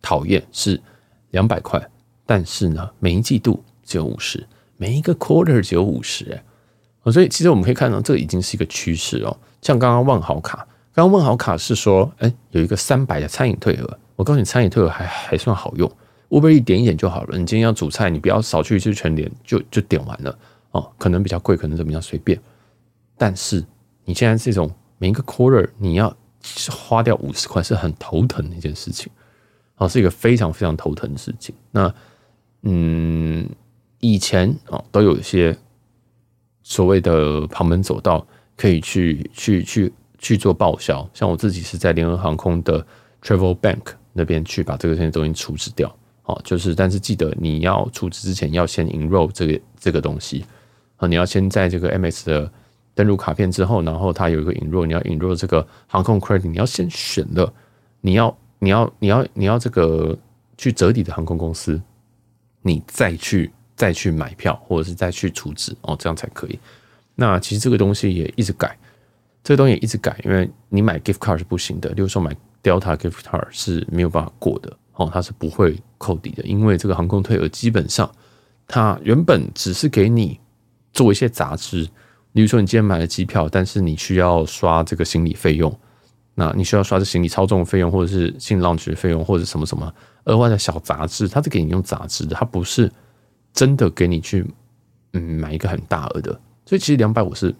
[0.00, 0.80] 讨厌是。
[1.30, 1.84] 两百块，
[2.24, 4.46] 但是呢，每一季度只有五十，
[4.84, 9.34] 每一个 quarter 只有五十，哎，所以其实我们可以看到，这已经是一个趋势哦。
[9.62, 10.58] 像刚刚万豪卡，
[10.92, 15.90] 刚刚万豪卡是说，哎，有一个三百的餐饮退额，我告诉你，餐饮退额还还算好用
[16.28, 17.38] ，Uber 一点一点就好了。
[17.38, 20.38] 你今天要煮菜，你不要少去一次全联，就就点完了
[20.72, 20.92] 哦。
[20.98, 22.38] 可能比较贵，可能怎么样，随便。
[23.16, 23.64] 但是
[24.04, 26.14] 你现在这种每一个 quarter 你要
[26.70, 29.10] 花掉五十块，是很头疼的一件事情。
[29.78, 31.54] 哦，是一个非常非常头疼的事情。
[31.70, 31.94] 那，
[32.64, 33.48] 嗯，
[34.04, 35.56] 以前哦都有一些
[36.62, 41.08] 所谓的旁门左道，可以去去去去做报销。
[41.14, 42.86] 像我自己是在联合航空的
[43.22, 45.88] Travel Bank 那边去把这个东西处置掉。
[46.24, 50.44] 哦，就是但是记得你要处置之前要先 enroll 这个这个东西。
[50.96, 52.52] 啊，你要先在这个 MS 的
[52.94, 57.52] 登录卡片之后，然后它有一个引入，你要引入这个航空 credit，你要先选了，
[58.02, 60.16] 你要你要你要你要这个
[60.58, 61.80] 去折抵的航空公司，
[62.62, 66.58] 你再去再去买票，或者是再去储值哦，这样才可以。
[67.14, 68.76] 那其实这个东西也一直改，
[69.42, 78.10] 这个东西也一直改，因为你买 gift card 是不行的，例如说买 Delta gift card 是没有办法过的哦，它是不会扣抵的，因为这个航空退额基本上
[78.66, 80.40] 它原本只是给你
[80.92, 81.82] 做一些杂志，
[82.32, 85.76] 例如说你今天买了机票，但是你需要刷这个行李费用，
[86.34, 89.92] 那你需要刷这行李操纵费用，或者是行李 lounge 费用，或者什么什么
[90.24, 92.90] 额外的小杂志，它是给你用杂志的，它不是
[93.54, 94.46] 真的给你去
[95.14, 96.38] 嗯买一个很大额的。
[96.66, 97.54] 所以其实两百五是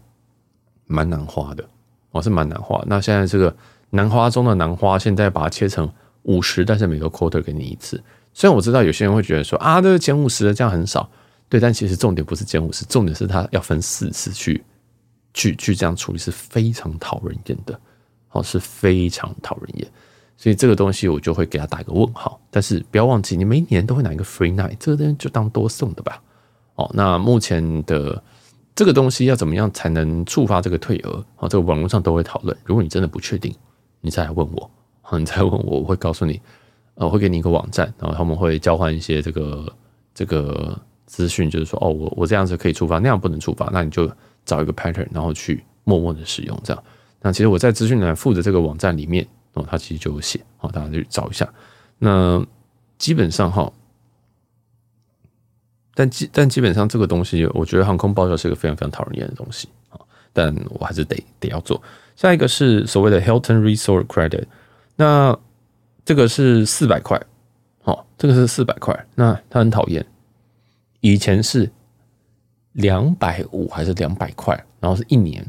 [0.86, 1.66] 蛮难花的，
[2.10, 2.82] 我是蛮难花。
[2.86, 3.56] 那现在这个
[3.90, 5.90] 难花中的难花，现在把它切成
[6.22, 8.02] 五十，但是每个 quarter 给你一次。
[8.32, 11.08] 虽然我知道有些人会觉得说啊，这个减五十的这样很少，
[11.48, 14.64] 对，但其实重点不是减五十，重点是它要分四次去
[15.32, 17.78] 去去这样处理，是非常讨人厌的，
[18.30, 19.88] 哦，是非常讨人厌。
[20.36, 22.40] 所以这个东西我就会给他打一个问号。
[22.50, 26.22] 但是不要忘记，你每年都会拿一个 free night，这个东西就当多送的吧。
[26.74, 28.22] 哦，那目前的。
[28.76, 31.24] 这个东西要怎么样才能触发这个退额？
[31.36, 32.56] 哦，这个网络上都会讨论。
[32.64, 33.54] 如果你真的不确定，
[34.00, 34.68] 你再来问我，
[35.16, 36.40] 你再问我，我会告诉你，
[36.96, 39.72] 呃，我会给你一个网站，然后他们会交换一些这个
[40.12, 44.10] 这个资讯，就是说，哦，我我这样子可以触发，那样不能触发，那你就
[44.44, 46.82] 找一个 pattern，然后去默默的使用这样。
[47.22, 51.52] 那其实我在资讯栏附的这个网站里面，哦，他其实就有写，好，大家去找一下。
[51.98, 52.44] 那
[52.98, 53.72] 基本上哈。
[55.96, 60.00] 但基但基本上这个东西，我觉得航空报销是一个非常非常讨人厌的东西啊！
[60.32, 61.80] 但我还是得得要做。
[62.16, 64.44] 下一个是所谓的 Hilton Resort Credit，
[64.96, 65.38] 那
[66.04, 67.22] 这个是四百块，
[67.84, 69.06] 哦，这个是四百块。
[69.14, 70.04] 那他很讨厌，
[70.98, 71.70] 以前是
[72.72, 75.48] 两百五还是两百块，然后是一年，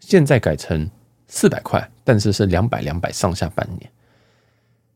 [0.00, 0.90] 现在改成
[1.28, 3.88] 四百块，但是是两百两百上下半年。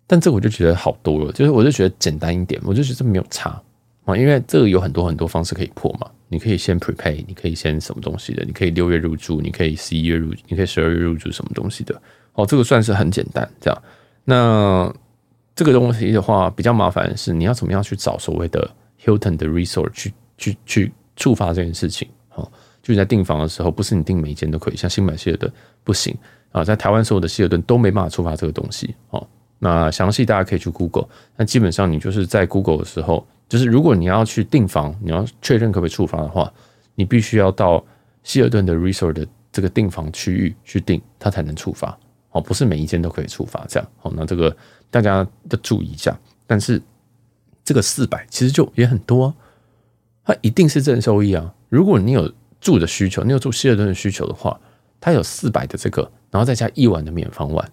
[0.04, 3.50] 但这我就觉得好多了，就是我就觉得简单一点，我就觉得没有差。
[4.04, 12.02] 啊，因为这个有很多很多方式可以破嘛，你可以先 prepay，你可以先什么东西的，你可以六月入住，你可以十一月入，你可以十二月入住什么东西的。
[12.32, 13.82] 哦，这个算是很简单，这样。
[14.24, 14.92] 那
[15.54, 18.68] 这个东西的话，比较麻烦的是你要怎么样去找所谓的
[19.00, 22.08] Hilton 的 resort 去去去触发这件事情。
[22.34, 22.50] 哦，
[22.82, 25.50] 就是在订房的时候，不是你订每一间都可以，像新买希尔顿
[25.84, 26.12] 不行
[26.54, 28.94] 啊，在台湾所有的希尔顿都没办法触发这个东西。
[29.10, 29.26] 哦，
[29.58, 33.26] 那详细大家可以去 Google，那基本上你就是在 Google 的时候。
[33.46, 36.50] 就是如果你要去订房，你要确认可不可以触发的话，
[36.94, 37.84] 你必须要到
[38.22, 41.96] 希尔顿的 resort 的这个订房区域去订，它才能触发。
[42.30, 43.86] 哦，不是每一间都可以触发这样。
[43.98, 44.56] 好，那这个
[44.90, 45.16] 大家
[45.50, 46.18] 要注意一下。
[46.46, 46.80] 但是
[47.62, 49.34] 这个四百其实就也很多啊，
[50.24, 51.54] 它一定是正收益啊。
[51.68, 54.58] 如果你有住的需求，你有住希尔顿的需求的话，
[54.98, 57.64] 它有四百的这个，然后再加一晚的免房晚，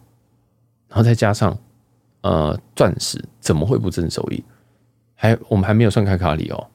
[0.87, 1.57] 然后再加上
[2.21, 4.43] 呃钻石，怎么会不正收益？
[5.15, 6.67] 还我们还没有算开卡里哦，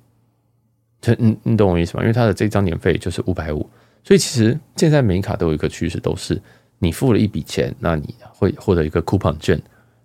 [1.00, 2.02] 这你你懂我意思吗？
[2.02, 3.70] 因为它的这张年费就是五百五，
[4.02, 6.42] 所以其实现在每一卡都有一个趋势，都是
[6.80, 9.56] 你付了一笔钱，那你会获得一个 coupon 券，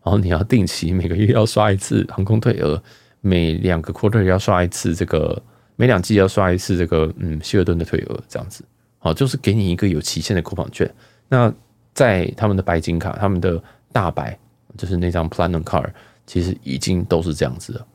[0.03, 2.79] 然后你要定期每个月要刷一次航空退额，
[3.21, 5.41] 每两个 quarter 要刷一次这个，
[5.77, 8.63] 每两季要刷一次这个嗯希尔顿的退额，这样子，
[8.99, 10.87] 好，就是给你一个有期限的 coupon 券。
[11.27, 11.51] 那
[11.93, 14.37] 在他们的白金卡，他们的大白
[14.77, 15.91] 就是那张 Platinum Card，
[16.25, 17.85] 其实已经都是这样子的。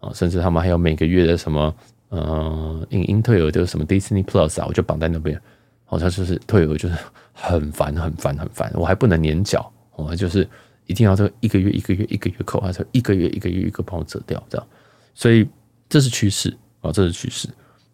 [0.00, 1.74] 啊，甚至他们还有每个月的什么，
[2.10, 5.40] 呃，影音退额就是什么 Disney Plus 啊，我就绑在那边，
[5.84, 6.94] 好像就是退额就是
[7.32, 10.48] 很烦很烦很烦，我还不能年缴，我就是
[10.86, 14.66] 一定要这个一个月一个月一个月扣，还是一个月一个月一个帮我折掉这样，
[15.14, 15.48] 所以
[15.88, 17.48] 这是趋势啊，这是趋势。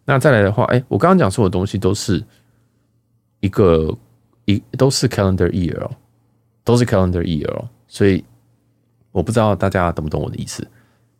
[0.05, 2.23] 那再来的话，哎，我刚刚讲说的东西都是
[3.39, 3.91] 一个
[4.45, 5.91] 一都是 calendar year 哦，
[6.63, 8.23] 都是 calendar year 哦，所以
[9.11, 10.67] 我不知道大家懂不懂我的意思。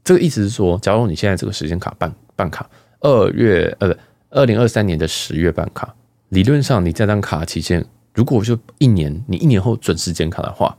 [0.03, 5.95] 这个意思是说，假如你现在这个时间卡办办卡，二月呃不，二零二三年的十月办卡，
[6.29, 10.77] 理论上你这张卡期间，如果就一年，你一年后准时减卡的话，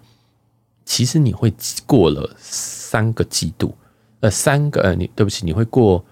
[0.84, 1.52] 其实你会
[1.86, 3.74] 过了三个季度，
[4.20, 6.04] 呃，三个呃，你对不起，你会过，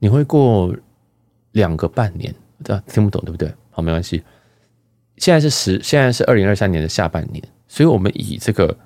[0.00, 0.74] 你会过
[1.52, 2.34] 两个半年，
[2.64, 3.54] 这听不懂对不对？
[3.70, 4.24] 好，没关系。
[5.18, 8.76] 现在是十，现在是二零二三年的下半年，所以我们以这个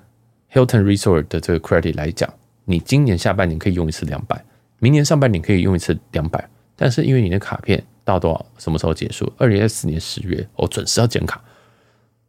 [0.51, 2.33] Hilton Resort 的这个 credit 来讲。
[2.65, 4.45] 你今年下半年可以用一次两百，
[4.79, 9.31] 明年上半年可以用一次两百，但是因为你的卡片到多少什么时候结束？
[9.37, 11.43] 二零二四年十月，我准时要剪卡。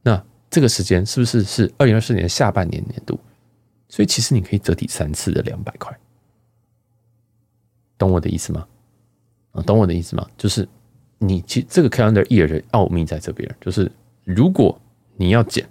[0.02, 3.20] 那这个时间是不是是二零二四年下半年年度？
[3.88, 5.96] 所以其实你可以折抵三次的两百块，
[7.98, 8.66] 懂我的意思吗？
[9.52, 10.26] 啊，懂我的意思吗？
[10.38, 10.66] 就是
[11.24, 13.90] 你其实这个 calendar year 的奥秘在这边，就是
[14.24, 14.78] 如果
[15.16, 15.66] 你要减，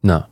[0.00, 0.26] 那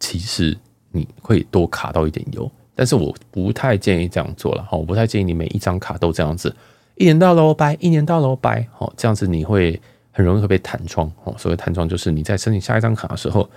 [0.00, 0.58] 其实
[0.90, 2.50] 你会多卡到一点油。
[2.74, 6.52] 但是我不太建议这样做了，哈，我不太建议你每一张卡都这样子，
[6.96, 9.78] 一年到了掰，一年到了掰，好，这样子你会
[10.10, 13.48] 很容易会被弹窗，哦，所谓弹窗就是你在申请下一张卡的时候，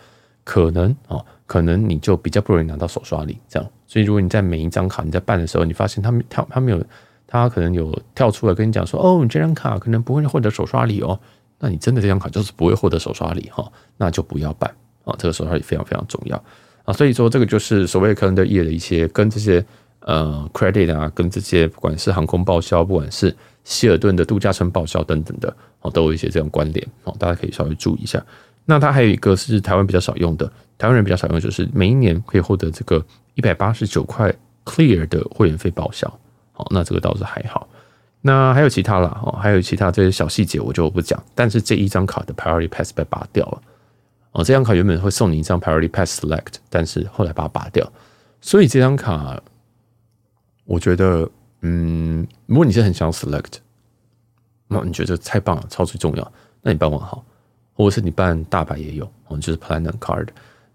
[0.44, 6.86] 可能哦，可能你就比较不容易拿到手刷礼，这样，所以如果你在每一张卡你在办的时候，你发现他们他，他没有，
[7.28, 11.20] 他可能有跳出来跟你讲说，哦，你这张卡可能不会获得手刷礼哦，
[11.60, 14.74] 那你真的这张卡就是不会获得手刷礼哈，那就不要办
[15.04, 16.42] 啊，这个手刷礼非常非常重要。
[16.84, 19.66] 啊，所以说这个就是所谓的 calendar year 的一些跟这些
[20.02, 28.24] 呃 credit 啊，跟这些不管是航空报销，不管是希尔顿的度假村报销等等的，哦，都有一些这种关联哦，大家可以稍微注意一下。
[28.66, 30.46] 那它还有一个是台湾比较少用的，
[30.78, 33.04] 台湾人比较少用，就是每一年可以获得这个
[33.34, 36.12] 一百八十九块 clear 的会员费报销。
[36.56, 37.68] 好，那这个倒是还好。
[38.22, 41.24] 那还有其他啦，哦，还有其他这些小细节我就不讲。
[41.36, 43.62] 但是这一张卡的 priority pass 被拔掉了。
[44.32, 47.90] 哦，这张卡原本会送你一张 Priority Pass Select，但是后来把它拔掉。
[48.42, 49.42] 所以这张卡，
[50.66, 51.30] 我觉得，
[51.62, 53.60] 嗯，如果你是很想 Select，
[54.68, 57.24] 那你觉得太棒了，超级重要，那你办万豪，
[57.74, 60.28] 或者是你办大白也有，哦，就是 Platinum Card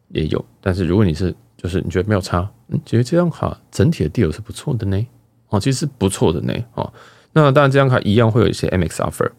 [0.09, 0.43] 也有。
[0.63, 5.07] 但是如果你是，就是你觉得没有差，你觉得这张卡整体的 deal 是不错的呢？
[5.51, 6.55] 哦，其实是不错的呢。
[6.75, 6.93] 哦，
[7.33, 9.31] 那当然这张卡一样会有一些 MX Offer，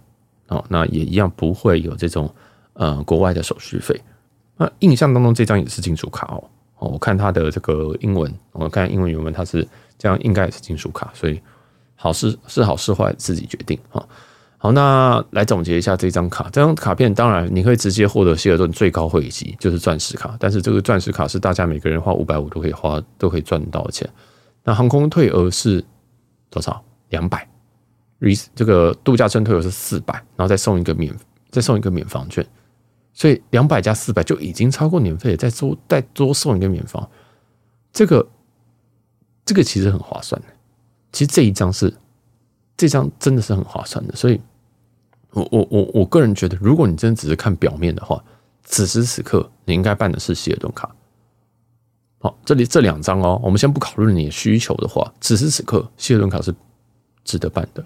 [0.48, 2.34] 哦，那也一样不会有这种
[2.74, 4.00] 呃国外的手续费。
[4.58, 6.44] 那印象当中这张也是金属卡哦，
[6.78, 11.42] 哦，我看它的这个英文，我看英文原文它是这样，应该也是金属卡，所以
[11.96, 14.08] 好是是好是坏自己决定哈。
[14.58, 24.08] 好，那来总结一下这张卡，这张卡片当然你可以直接获得希尔顿最高会籍，就是钻石卡，但是这个钻石卡是大家每个人花五百五都可以花都可以赚到钱。
[24.64, 25.84] 那航空退额是
[26.52, 26.84] 多少？
[27.10, 27.50] 两百，
[28.56, 31.14] 这个度假村退游是四百，然后再送一个免
[31.50, 32.46] 再送一个免房券。
[33.14, 37.10] 所以两百加四百就已经超过年费，再多再多送一个免房，
[37.92, 38.26] 这个
[39.44, 40.48] 这个其实很划算的。
[41.12, 41.94] 其实这一张是
[42.78, 44.16] 这张真的是很划算的。
[44.16, 44.40] 所以
[45.32, 48.24] 我我我我个人觉得，如果你真的只是看表面的话，
[48.64, 50.90] 此时此刻你应该办的是希尔顿卡。
[52.22, 56.54] 好，这里这两张哦，我们先不考虑你的需求的话，此时此刻希尔顿卡是
[57.24, 57.84] 值得办的。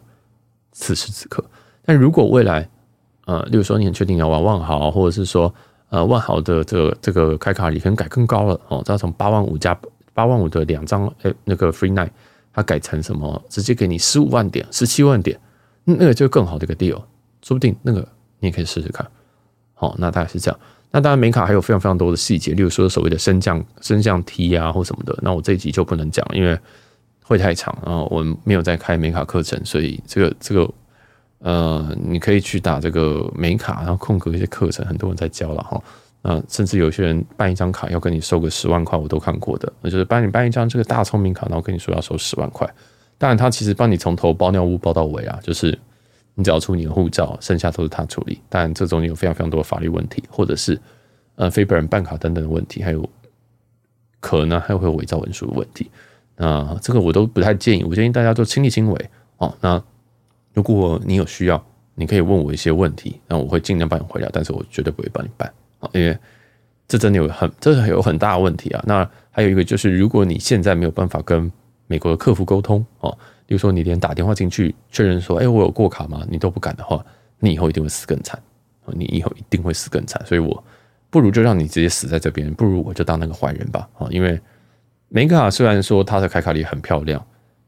[0.74, 1.42] 此时此刻，
[1.86, 2.70] 但如果未来，
[3.26, 5.54] 呃，例如说你很确定要玩万豪，或者是说，
[5.88, 9.74] 呃，万豪的这个这个开卡礼可能改更高了哦，它从八万五加
[10.14, 12.10] 八万五的两张，哎，那个 free night，
[12.52, 13.42] 它改成什么？
[13.48, 15.40] 直接给你十五万点、十七万点，
[15.86, 17.02] 那个就更好的一个 deal，
[17.42, 18.02] 说不定那个
[18.40, 19.10] 你也可以试试看。
[19.74, 20.60] 好，那大概是这样。
[20.92, 26.58] 那当然美卡还有非常非常多的细节，例如说所谓的升降升降梯啊或什么的，那我这一集就不能讲，因为
[27.24, 30.70] 会太长，然后我们没有在开美卡课程，所以这个这个。
[31.40, 35.80] 呃，你可以去打这个美卡，然后空格一些课程，很多人在教了哈。
[36.24, 39.72] 那甚至有些人办一张卡要跟你收个十万块，我都看过的。
[39.82, 42.68] 那就是帮你办一张这个大聪明卡，然后跟你说要收十万块。
[43.20, 45.78] 当然，他其实帮你从头包尿布包到尾啊，就是
[46.36, 48.40] 你只要出你的护照，剩下都是他处理。
[48.50, 50.80] 当然，这中间有非常非常多的法律问题，或者是
[51.36, 53.10] 呃非本人办卡等等的问题，还有
[54.20, 55.90] 可能还会有伪造文书的问题。
[56.36, 59.56] 那这个我都不太建议，我建议大家都亲力亲为哦。
[59.62, 59.82] 那
[60.54, 61.66] 如果你有需要，
[61.96, 66.18] 你可以问我一些问题，那我会尽量帮你回答，但是我绝对不会帮你办啊，因为
[66.88, 68.84] 这真的有很，这是有很大的问题啊。
[68.86, 71.50] 那还有一个就是，如果你现在没有办法跟
[71.88, 76.26] 美国的客服沟通哦，比如说你连打电话进去确认说，哎，我有过卡吗？
[76.30, 77.06] 你都不敢的话，
[77.40, 78.42] 你以后一定会死更惨，
[78.88, 80.22] 你以后一定会死更惨。
[80.26, 80.64] 所以我
[81.10, 84.40] 不如就让你直接死在这边，不如我就当那个坏人吧啊，因为
[85.10, 87.24] 美卡虽然说它的开卡礼很漂亮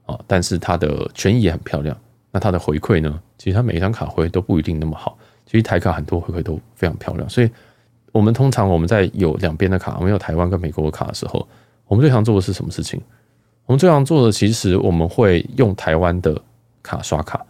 [0.06, 1.96] 啊，但是它的权益也很漂亮。
[2.32, 3.20] 那它的回馈呢？
[3.38, 5.18] 其实它每一张卡回都不一定那么好。
[5.46, 7.50] 其实台卡很多回馈都非常漂亮，所以
[8.12, 11.48] 我们通常我们在有两边的卡，我们有台湾跟美国的卡的时候，
[11.88, 13.02] 我们最常做的是什么事情？
[13.68, 16.42] 我们最常做的其实我们会用台湾的
[16.82, 17.46] 卡刷卡，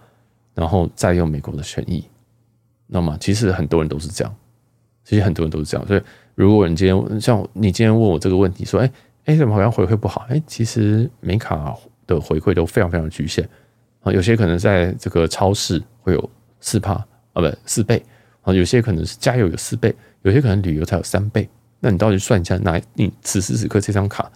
[0.54, 2.04] 然后再用美国的权益。
[2.88, 4.36] 那么其实很多人都是这样，
[5.04, 5.88] 其实很多人都是这样。
[5.88, 6.02] 所以
[6.34, 8.92] 如果你今天像你今天问我这个问题，说，哎
[9.26, 10.26] 哎，怎么好像回馈不好？
[10.30, 11.76] 哎，其实美卡
[12.08, 13.48] 的回馈都非常非常局限
[14.02, 14.12] 啊。
[14.12, 16.94] 有些可能在这个超市会有四帕
[17.34, 18.04] 啊，不四倍
[18.42, 19.94] 啊，有些可能是加油有四倍，
[20.24, 21.48] 有些可能旅游才有三倍。
[21.80, 24.32] 那你到底算一下，哪你此时此刻这张卡，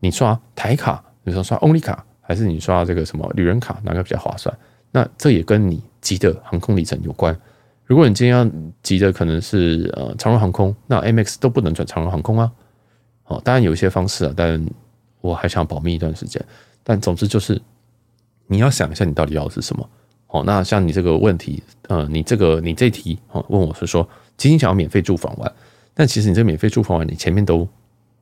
[0.00, 4.56] 你刷台卡，你说刷 Only 卡，还是你刷这个什么旅人卡，哪个比较划算？
[4.90, 7.38] 那这也跟你急的航空里程有关。
[7.84, 8.50] 如果你今天要
[8.82, 12.50] 急的可能是呃长荣航空，那 MX 都不能转长荣航空啊。
[13.24, 14.64] 哦，当然有一些方式啊，但
[15.20, 16.44] 我还想保密一段时间。
[16.82, 17.60] 但总之就是。
[18.48, 19.88] 你要想一下，你到底要的是什么？
[20.26, 24.06] 哦，那像你这个问题，呃，你这个你这题哦，问我是说，
[24.36, 25.50] 今天想要免费住房玩，
[25.94, 27.66] 但其实你这免费住房玩，你前面都，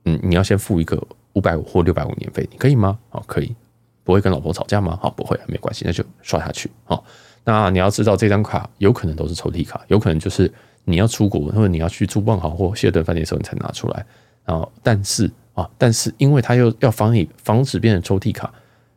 [0.05, 0.95] 嗯，你要先付一个
[1.33, 2.97] 五百五或六百五年费，你可以吗？
[3.11, 3.55] 哦，可以，
[4.03, 4.97] 不会跟老婆吵架吗？
[5.01, 6.69] 好，不会，没关系，那就刷下去。
[6.85, 7.03] 好，
[7.43, 10.51] 那你要知道，这张卡有可能都是抽屉卡，有可能就是
[10.85, 14.05] 你要出国或者你要去住万豪或希尔顿饭店的时候，你才拿出来。
[14.45, 18.51] 然后，但是啊，但是因为他又要防你防止变成抽屉卡。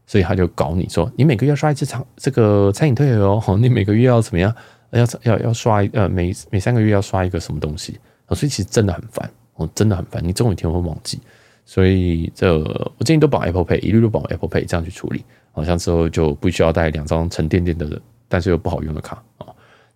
[0.06, 4.54] 所以他就搞你说，你每个月要刷一次餐这个餐饮退额哦， 你每个月要怎么样？
[4.90, 7.98] 要要要刷呃每每三个月要刷一个什么东西？
[8.28, 11.18] 所以其实真的很烦，我，真的很烦，你总有一天会忘记。
[11.64, 12.58] 所以这
[12.98, 15.24] 我建议都绑 Apple Pay，一律都绑 Apple Pay，这样去处理。
[15.52, 19.46] 好像之后就不需要带两张沉甸甸的，但是又不好用的卡啊。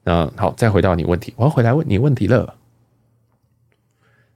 [0.05, 2.55] 那好，再回到你问题，我要回来问你问题了。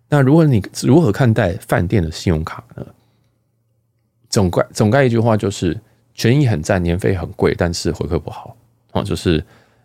[0.09, 2.85] 那如果你如何看待饭店的信用卡呢？
[4.28, 5.78] 总概总概一句话就是，
[6.14, 8.57] 权益很赞，年费很贵，但是回馈不好。
[8.93, 9.43] 哦，就是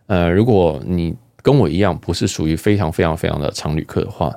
[0.08, 4.34] 呃，如果你跟我一样不是属于非常非常非常的常旅客的话，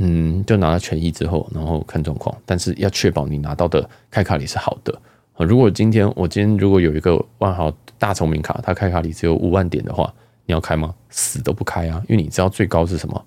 [0.00, 4.96] 嗯，就拿了权益之后，然后看状况，但是要确保你拿到的开卡里是好的。
[5.38, 10.12] 如果今天我今天如果有一个万豪大聪明卡，它开卡里只有五万点的话，
[10.46, 10.94] 你要开吗？
[11.10, 12.02] 死都不开啊！
[12.08, 13.24] 因为你知道最高是什么？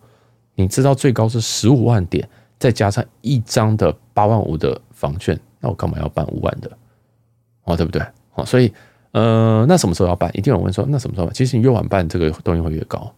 [0.55, 5.39] 你知道最高是十五万点，再加上一张的八万五的房券。
[5.59, 6.71] 那我干嘛要办五万的？
[7.63, 8.01] 哦，对不对？
[8.33, 8.71] 哦，所以，
[9.11, 10.29] 呃，那什么时候要办？
[10.35, 11.33] 一定有人问说，那什么时候办？
[11.33, 13.13] 其实你越晚办，这个东西会越高。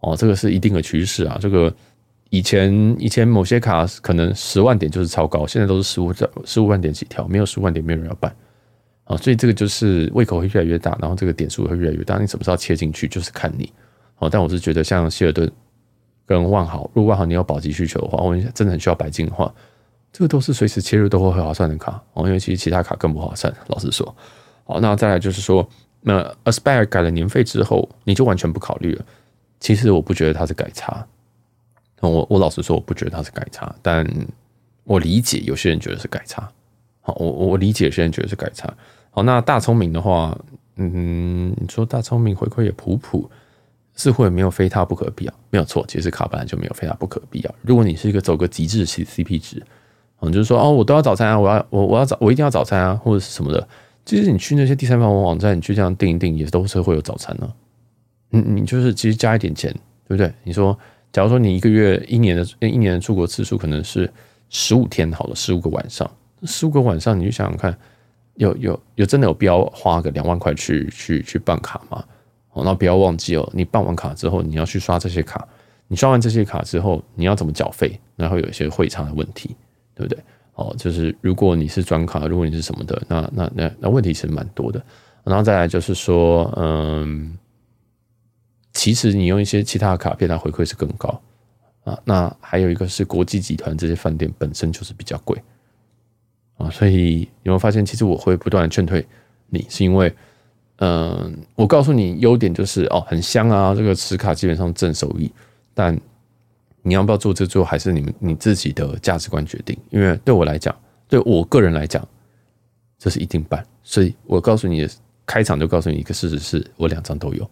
[0.00, 1.38] 哦，这个是一定的趋势啊。
[1.40, 1.72] 这个
[2.30, 6.12] 以前以前某些卡可能十万点就是超高，现在都是十五
[6.44, 8.34] 十五万点起跳，没有十五万点没有人要办。
[9.04, 12.18] 啊，所以这个就是胃口会越来越大，然后这个点数会越来越大。
[12.18, 13.72] 你什么时候切进去，就是看你。
[14.18, 15.50] 哦，但我是觉得像希尔顿
[16.26, 19.52] 跟万豪，如果万豪你有保级需求的话，我们真的很需要白金的话。
[20.12, 23.52] 这个都是随时切入都会很划算的卡哦，因为其实其他卡更不划算。
[23.68, 24.14] 老实说，
[24.64, 25.66] 好，那再来就是说，
[26.00, 29.04] 那 Aspire 改了年费之后，你就完全不考虑了。
[29.60, 31.06] 其实我不觉得它是改差，
[32.00, 34.06] 我我老实说，我不觉得它是改差，但
[34.84, 36.48] 我理解有些人觉得是改差。
[37.00, 38.72] 好，我我理解有些人觉得是改差。
[39.10, 40.38] 好，那大聪明的话，
[40.76, 43.30] 嗯，你说大聪明回馈也普普，
[43.94, 45.84] 似乎也没有非它不可必要，没有错。
[45.88, 47.54] 其实卡本来就没有非它不可必要。
[47.62, 49.62] 如果你是一个走个极致 CP 值。
[50.20, 53.68] 嗯，就是说哦，我都要早餐啊，我要我我要早我一定要早餐啊，或者是什么的。
[54.04, 57.48] 其实你去那些第三方网站，你去这样订一订，也都是会有早餐呢。
[58.32, 59.72] 嗯，你就是其实加一点钱，
[60.08, 60.32] 对不对？
[60.42, 60.76] 你说，
[61.12, 64.10] 假如说你一个月一年的一年的出国次数可能是
[64.48, 66.10] 十五天，好了，十五个晚上，
[66.44, 67.76] 十五个晚上，你就想想看，
[68.34, 72.04] 有有有真的有必要花个两万块去去去办卡吗？
[72.52, 75.46] 哦，那不要忘记哦，你办完卡之后，你要去刷这些卡，
[75.86, 77.98] 你刷完这些卡之后，你要怎么缴费？
[78.16, 79.54] 然后有一些汇差的问题。
[79.98, 80.22] 对不对？
[80.54, 84.80] 哦，就是如果你是专卡，如果你是什么的，那那那那问题其实蛮多的。
[85.24, 87.36] 然后再来就是说，嗯，
[88.78, 91.20] 其实你用一些其他的卡片，它回馈是更高
[91.82, 91.98] 啊。
[92.04, 95.36] 那还有一个是国际集团这些饭店本身就是比较贵
[96.58, 99.04] 啊，所以有没有发现，其实我会不断的劝退
[99.48, 100.14] 你，是因为，
[100.76, 105.28] 嗯，我告诉你优点就是哦，很香啊，这个持卡基本上正收益，
[105.74, 105.98] 但。
[106.82, 109.76] 你要不要做这做，还是你们你自己的价值观决定？
[109.90, 110.74] 因为对我来讲，
[111.06, 112.06] 对我个人来讲，
[112.98, 113.62] 这是一定办。
[113.82, 114.88] 所以我告诉你，
[115.26, 117.50] 开场就告诉你一个事实是，我两张都有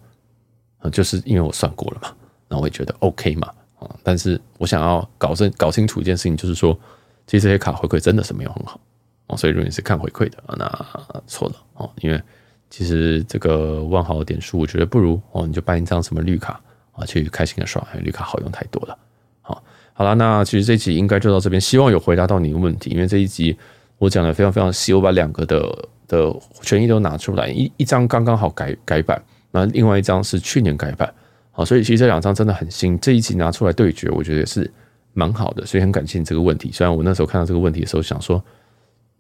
[0.91, 2.15] 就是因为我算过了嘛，
[2.49, 3.95] 那我也觉得 OK 嘛啊。
[4.03, 6.79] 但是我想要搞清搞清楚一件事情，就是说，
[7.27, 8.81] 其实这些卡回馈真的是没有很好
[9.27, 9.37] 哦。
[9.37, 10.87] 所以如果你是看回馈的，那
[11.27, 12.21] 错了哦，因为
[12.69, 16.61] 其实这个万豪点数，我觉得不如哦，你就办一张什么绿卡
[16.93, 18.99] 啊，去开心的刷，绿卡好用太多了。
[19.43, 19.63] 好，
[19.93, 22.91] 好了，那其实这一集应该就到这边，希望有回答到你的问题。
[22.91, 23.57] 因为这一集
[23.99, 29.23] 我讲的非常非常细，我把两个的的权益都拿出来，一一张刚刚好改改版，
[29.65, 31.13] 那另外一张是去年改版。
[31.51, 34.71] 好，所以其实这两张真的很新，这一集拿出来对决，我觉得也是
[35.15, 36.71] 蛮好的，所以很感谢你这个问题。
[36.73, 38.43] 虽然我那时候看到这个问题的时候想说，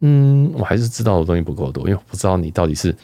[0.00, 2.94] 嗯，我还是知道的东西不够多，因为我不知道你到底是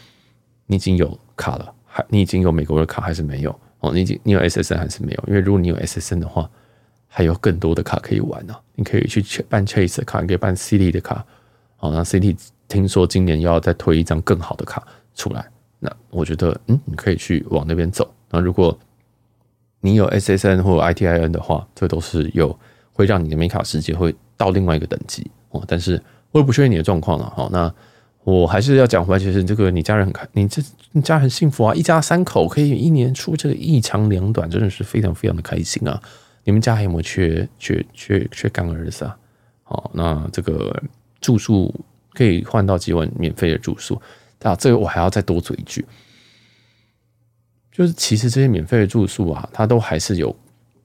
[0.66, 3.50] 你已经有卡了，还你已经有美国的卡还是没有？
[3.80, 5.24] 哦，你已经你有 SSN 还是没有？
[5.26, 6.48] 因为如果你有 SSN 的话。
[7.14, 11.22] 还有更多的卡可以玩呢、你可以去办 Chase 的卡，你可以办 City 的卡。
[11.76, 12.34] 好，那 City
[12.68, 14.82] 听说今年要再推一张更好的卡
[15.14, 15.46] 出来，
[15.84, 18.08] 那我觉得，嗯，你可以去往那边走。
[18.30, 18.78] 那如果
[19.80, 22.56] 你有 SSN 或 ITIN 的话，这都是有
[22.92, 25.64] 会让你的美卡世界会到另外一个等级哦。
[25.66, 27.28] 但是我也不确定你的状况了。
[27.36, 27.74] 好，那
[28.22, 30.62] 我还是要讲回来，其实这个你家人很开，你这
[30.92, 36.00] 你家人很幸福啊，一家三口可以一年出这个一长两短，真的是非常非常的开心啊。
[36.44, 39.16] 你们家还有没有缺缺缺缺干儿子啊？
[39.64, 40.80] 好，那这个
[41.20, 41.74] 住宿
[42.14, 44.00] 可以换到几晚免费的住宿。
[44.42, 45.84] 啊，这个我还要再多嘴一句。
[47.70, 50.34] 就是其实这些免费的住宿啊，它都还是有，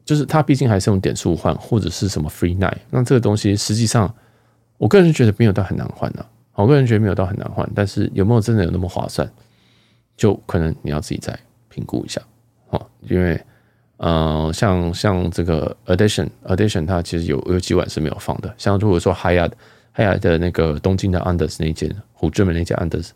[0.06, 4.14] 就是它毕竟还是用点数换或者是什么 free night，那这个东西实际上，
[4.78, 9.30] 我个人觉得没有到很难换的，我个人觉得没有到很难换，但是有没有真的有那么划算，
[10.16, 11.38] 就可能你要自己再
[11.68, 12.22] 评估一下，
[12.70, 13.38] 哦，因为
[13.98, 19.52] 呃，像像这个 addition addition 它其实有有几晚是没有放的，像如果说 Hyatt
[19.94, 23.10] Hyatt 的那个东京的 anders 那间，虎之门那间 anders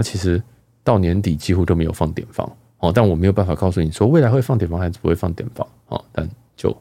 [0.00, 0.42] 它其实
[0.82, 2.50] 到年底几乎都没有放点房。
[2.78, 6.26] 哦，但我没有办法告诉你说未来会放点房还是不会放点房哦，但
[6.56, 6.74] 就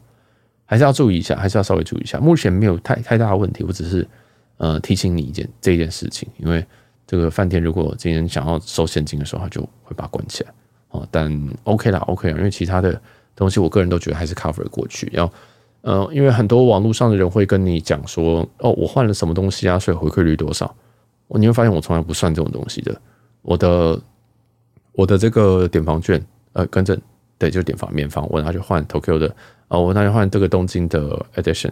[0.66, 2.18] 还是要注意一下，还是要稍微注意一下。
[2.22, 4.08] 目前没有太太大的问题，我只是
[4.56, 6.66] 呃提醒你一件这一件事情，因为
[7.06, 10.54] 这个饭店如果今天想要收现金的时候，他就会把它关起来
[10.92, 11.06] 哦。
[11.12, 11.30] 但
[11.66, 13.02] OK 啦，OK 啦，因为其他的
[13.36, 15.12] 东西我个人都觉得还是 cover 过去。
[15.14, 15.30] 要
[15.82, 20.74] 呃，因为很多网络上的人会跟你讲说，哦，我换了什么东西啊，所以回馈率多少？
[21.30, 23.02] 你会发现我从来不算这种东西的，
[23.42, 24.00] 我的。
[24.94, 26.22] 我的这个点房券，
[26.52, 27.00] 呃，跟着
[27.38, 29.34] 对，就是点房免房，我拿去换 Tokyo 的，
[29.70, 31.72] 啊，我拿去换这个东京的 Edition，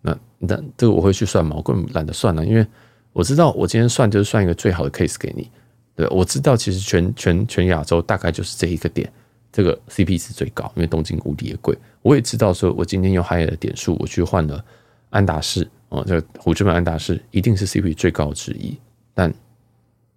[0.00, 1.54] 那那这个我会去算吗？
[1.54, 2.66] 我根本懒得算了，因为
[3.12, 5.50] 我知道我今天算就是算一个最好的 case 给你，
[5.94, 9.12] 对，我知道其实全全全亚洲大概就是这一个点，
[9.52, 14.64] 这个 CP 值最高，因为东京无敌也贵，我也知道说我今天用海尔的点数，我去换了
[15.10, 18.78] 安达仕，哦，这个虎之门安达仕一定是 CP 最高之一，
[19.12, 19.30] 但。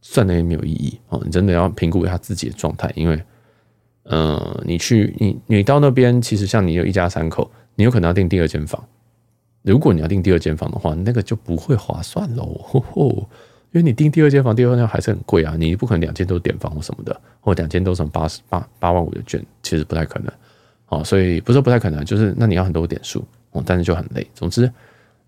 [0.07, 3.19] 算的也没有意义哦，你真的要评估一下自己的状态，因为，
[4.03, 8.81] 呃，你去你你到那边，其实像你有一家三口，你有可能要订第二间房。
[9.63, 13.27] 如果你要订第二间房的话，那个就不会划算喽，
[13.71, 20.31] 因为你订第二间房，第二间房还是很贵啊，你不可能两间都点房或什么的，或两间都是八十八八万五的券，其实不太可能
[20.89, 21.03] 哦。
[21.03, 24.25] 所以不是不太可能，就是那你要很多点数哦，但是就很累。
[24.35, 24.71] 总之，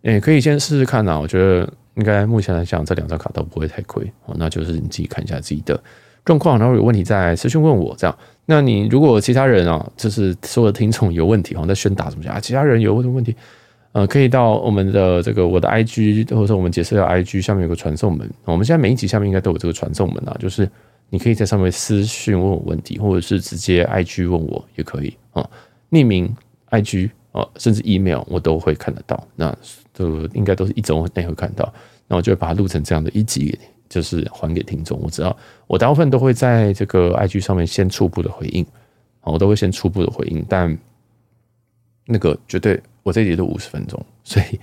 [0.04, 1.68] 诶，可以先试试看啊，我觉得。
[1.98, 4.36] 应该目前来讲，这两张卡都不会太亏哦。
[4.38, 5.82] 那就是你自己看一下自己的
[6.24, 8.16] 状况，然后有问题再私讯问我这样。
[8.45, 12.39] 那你如果其他人啊，就是所有的听众有问题哦，在宣达什么讲啊？
[12.39, 13.36] 其他人有什么问题？
[13.93, 18.30] 呃，可以到我们的这个我的 IG，或者说我们解释的 IG 下面有个传送门。
[18.45, 20.70] 我们现在每一集下面应该都有这个传送门啊，就是
[21.10, 25.43] 你可以在上面私讯问我问题，或者是直接 IG 问我也可以啊，
[25.89, 26.32] 匿名
[26.70, 27.10] IG。
[27.34, 29.56] 啊，甚至 email 我都会看得到，那
[29.98, 31.74] 这个应该都是一周内会看到，
[32.08, 33.58] 那我就会把它录成这样的一集，
[33.89, 35.00] 就是还给听众。
[35.02, 35.36] 我知道
[35.66, 38.64] 我大部分都会在这个 IG 上面先初步的回应，
[39.22, 40.78] 我都会先初步的回应，但
[42.06, 44.60] 那个绝对我这一集都五十分钟， 所以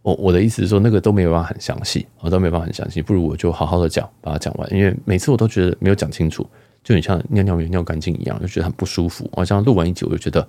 [0.00, 6.48] 我我的意思是说，那个都没有办法很详细，我都没办法很详细，不如我就好好的讲，把它讲完，因为每次我都觉得没有讲清楚，
[6.82, 9.28] 就很像尿尿没尿干净一样，就觉得很不舒服。
[9.32, 10.48] 我这样录完一集，我就觉得。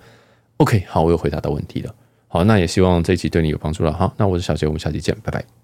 [0.57, 1.95] OK，好，我又回答到问题了。
[2.31, 3.91] 好，那也希望这一期对你有帮助了。
[3.91, 5.58] 好，那我是小杰，我们下期见，拜拜。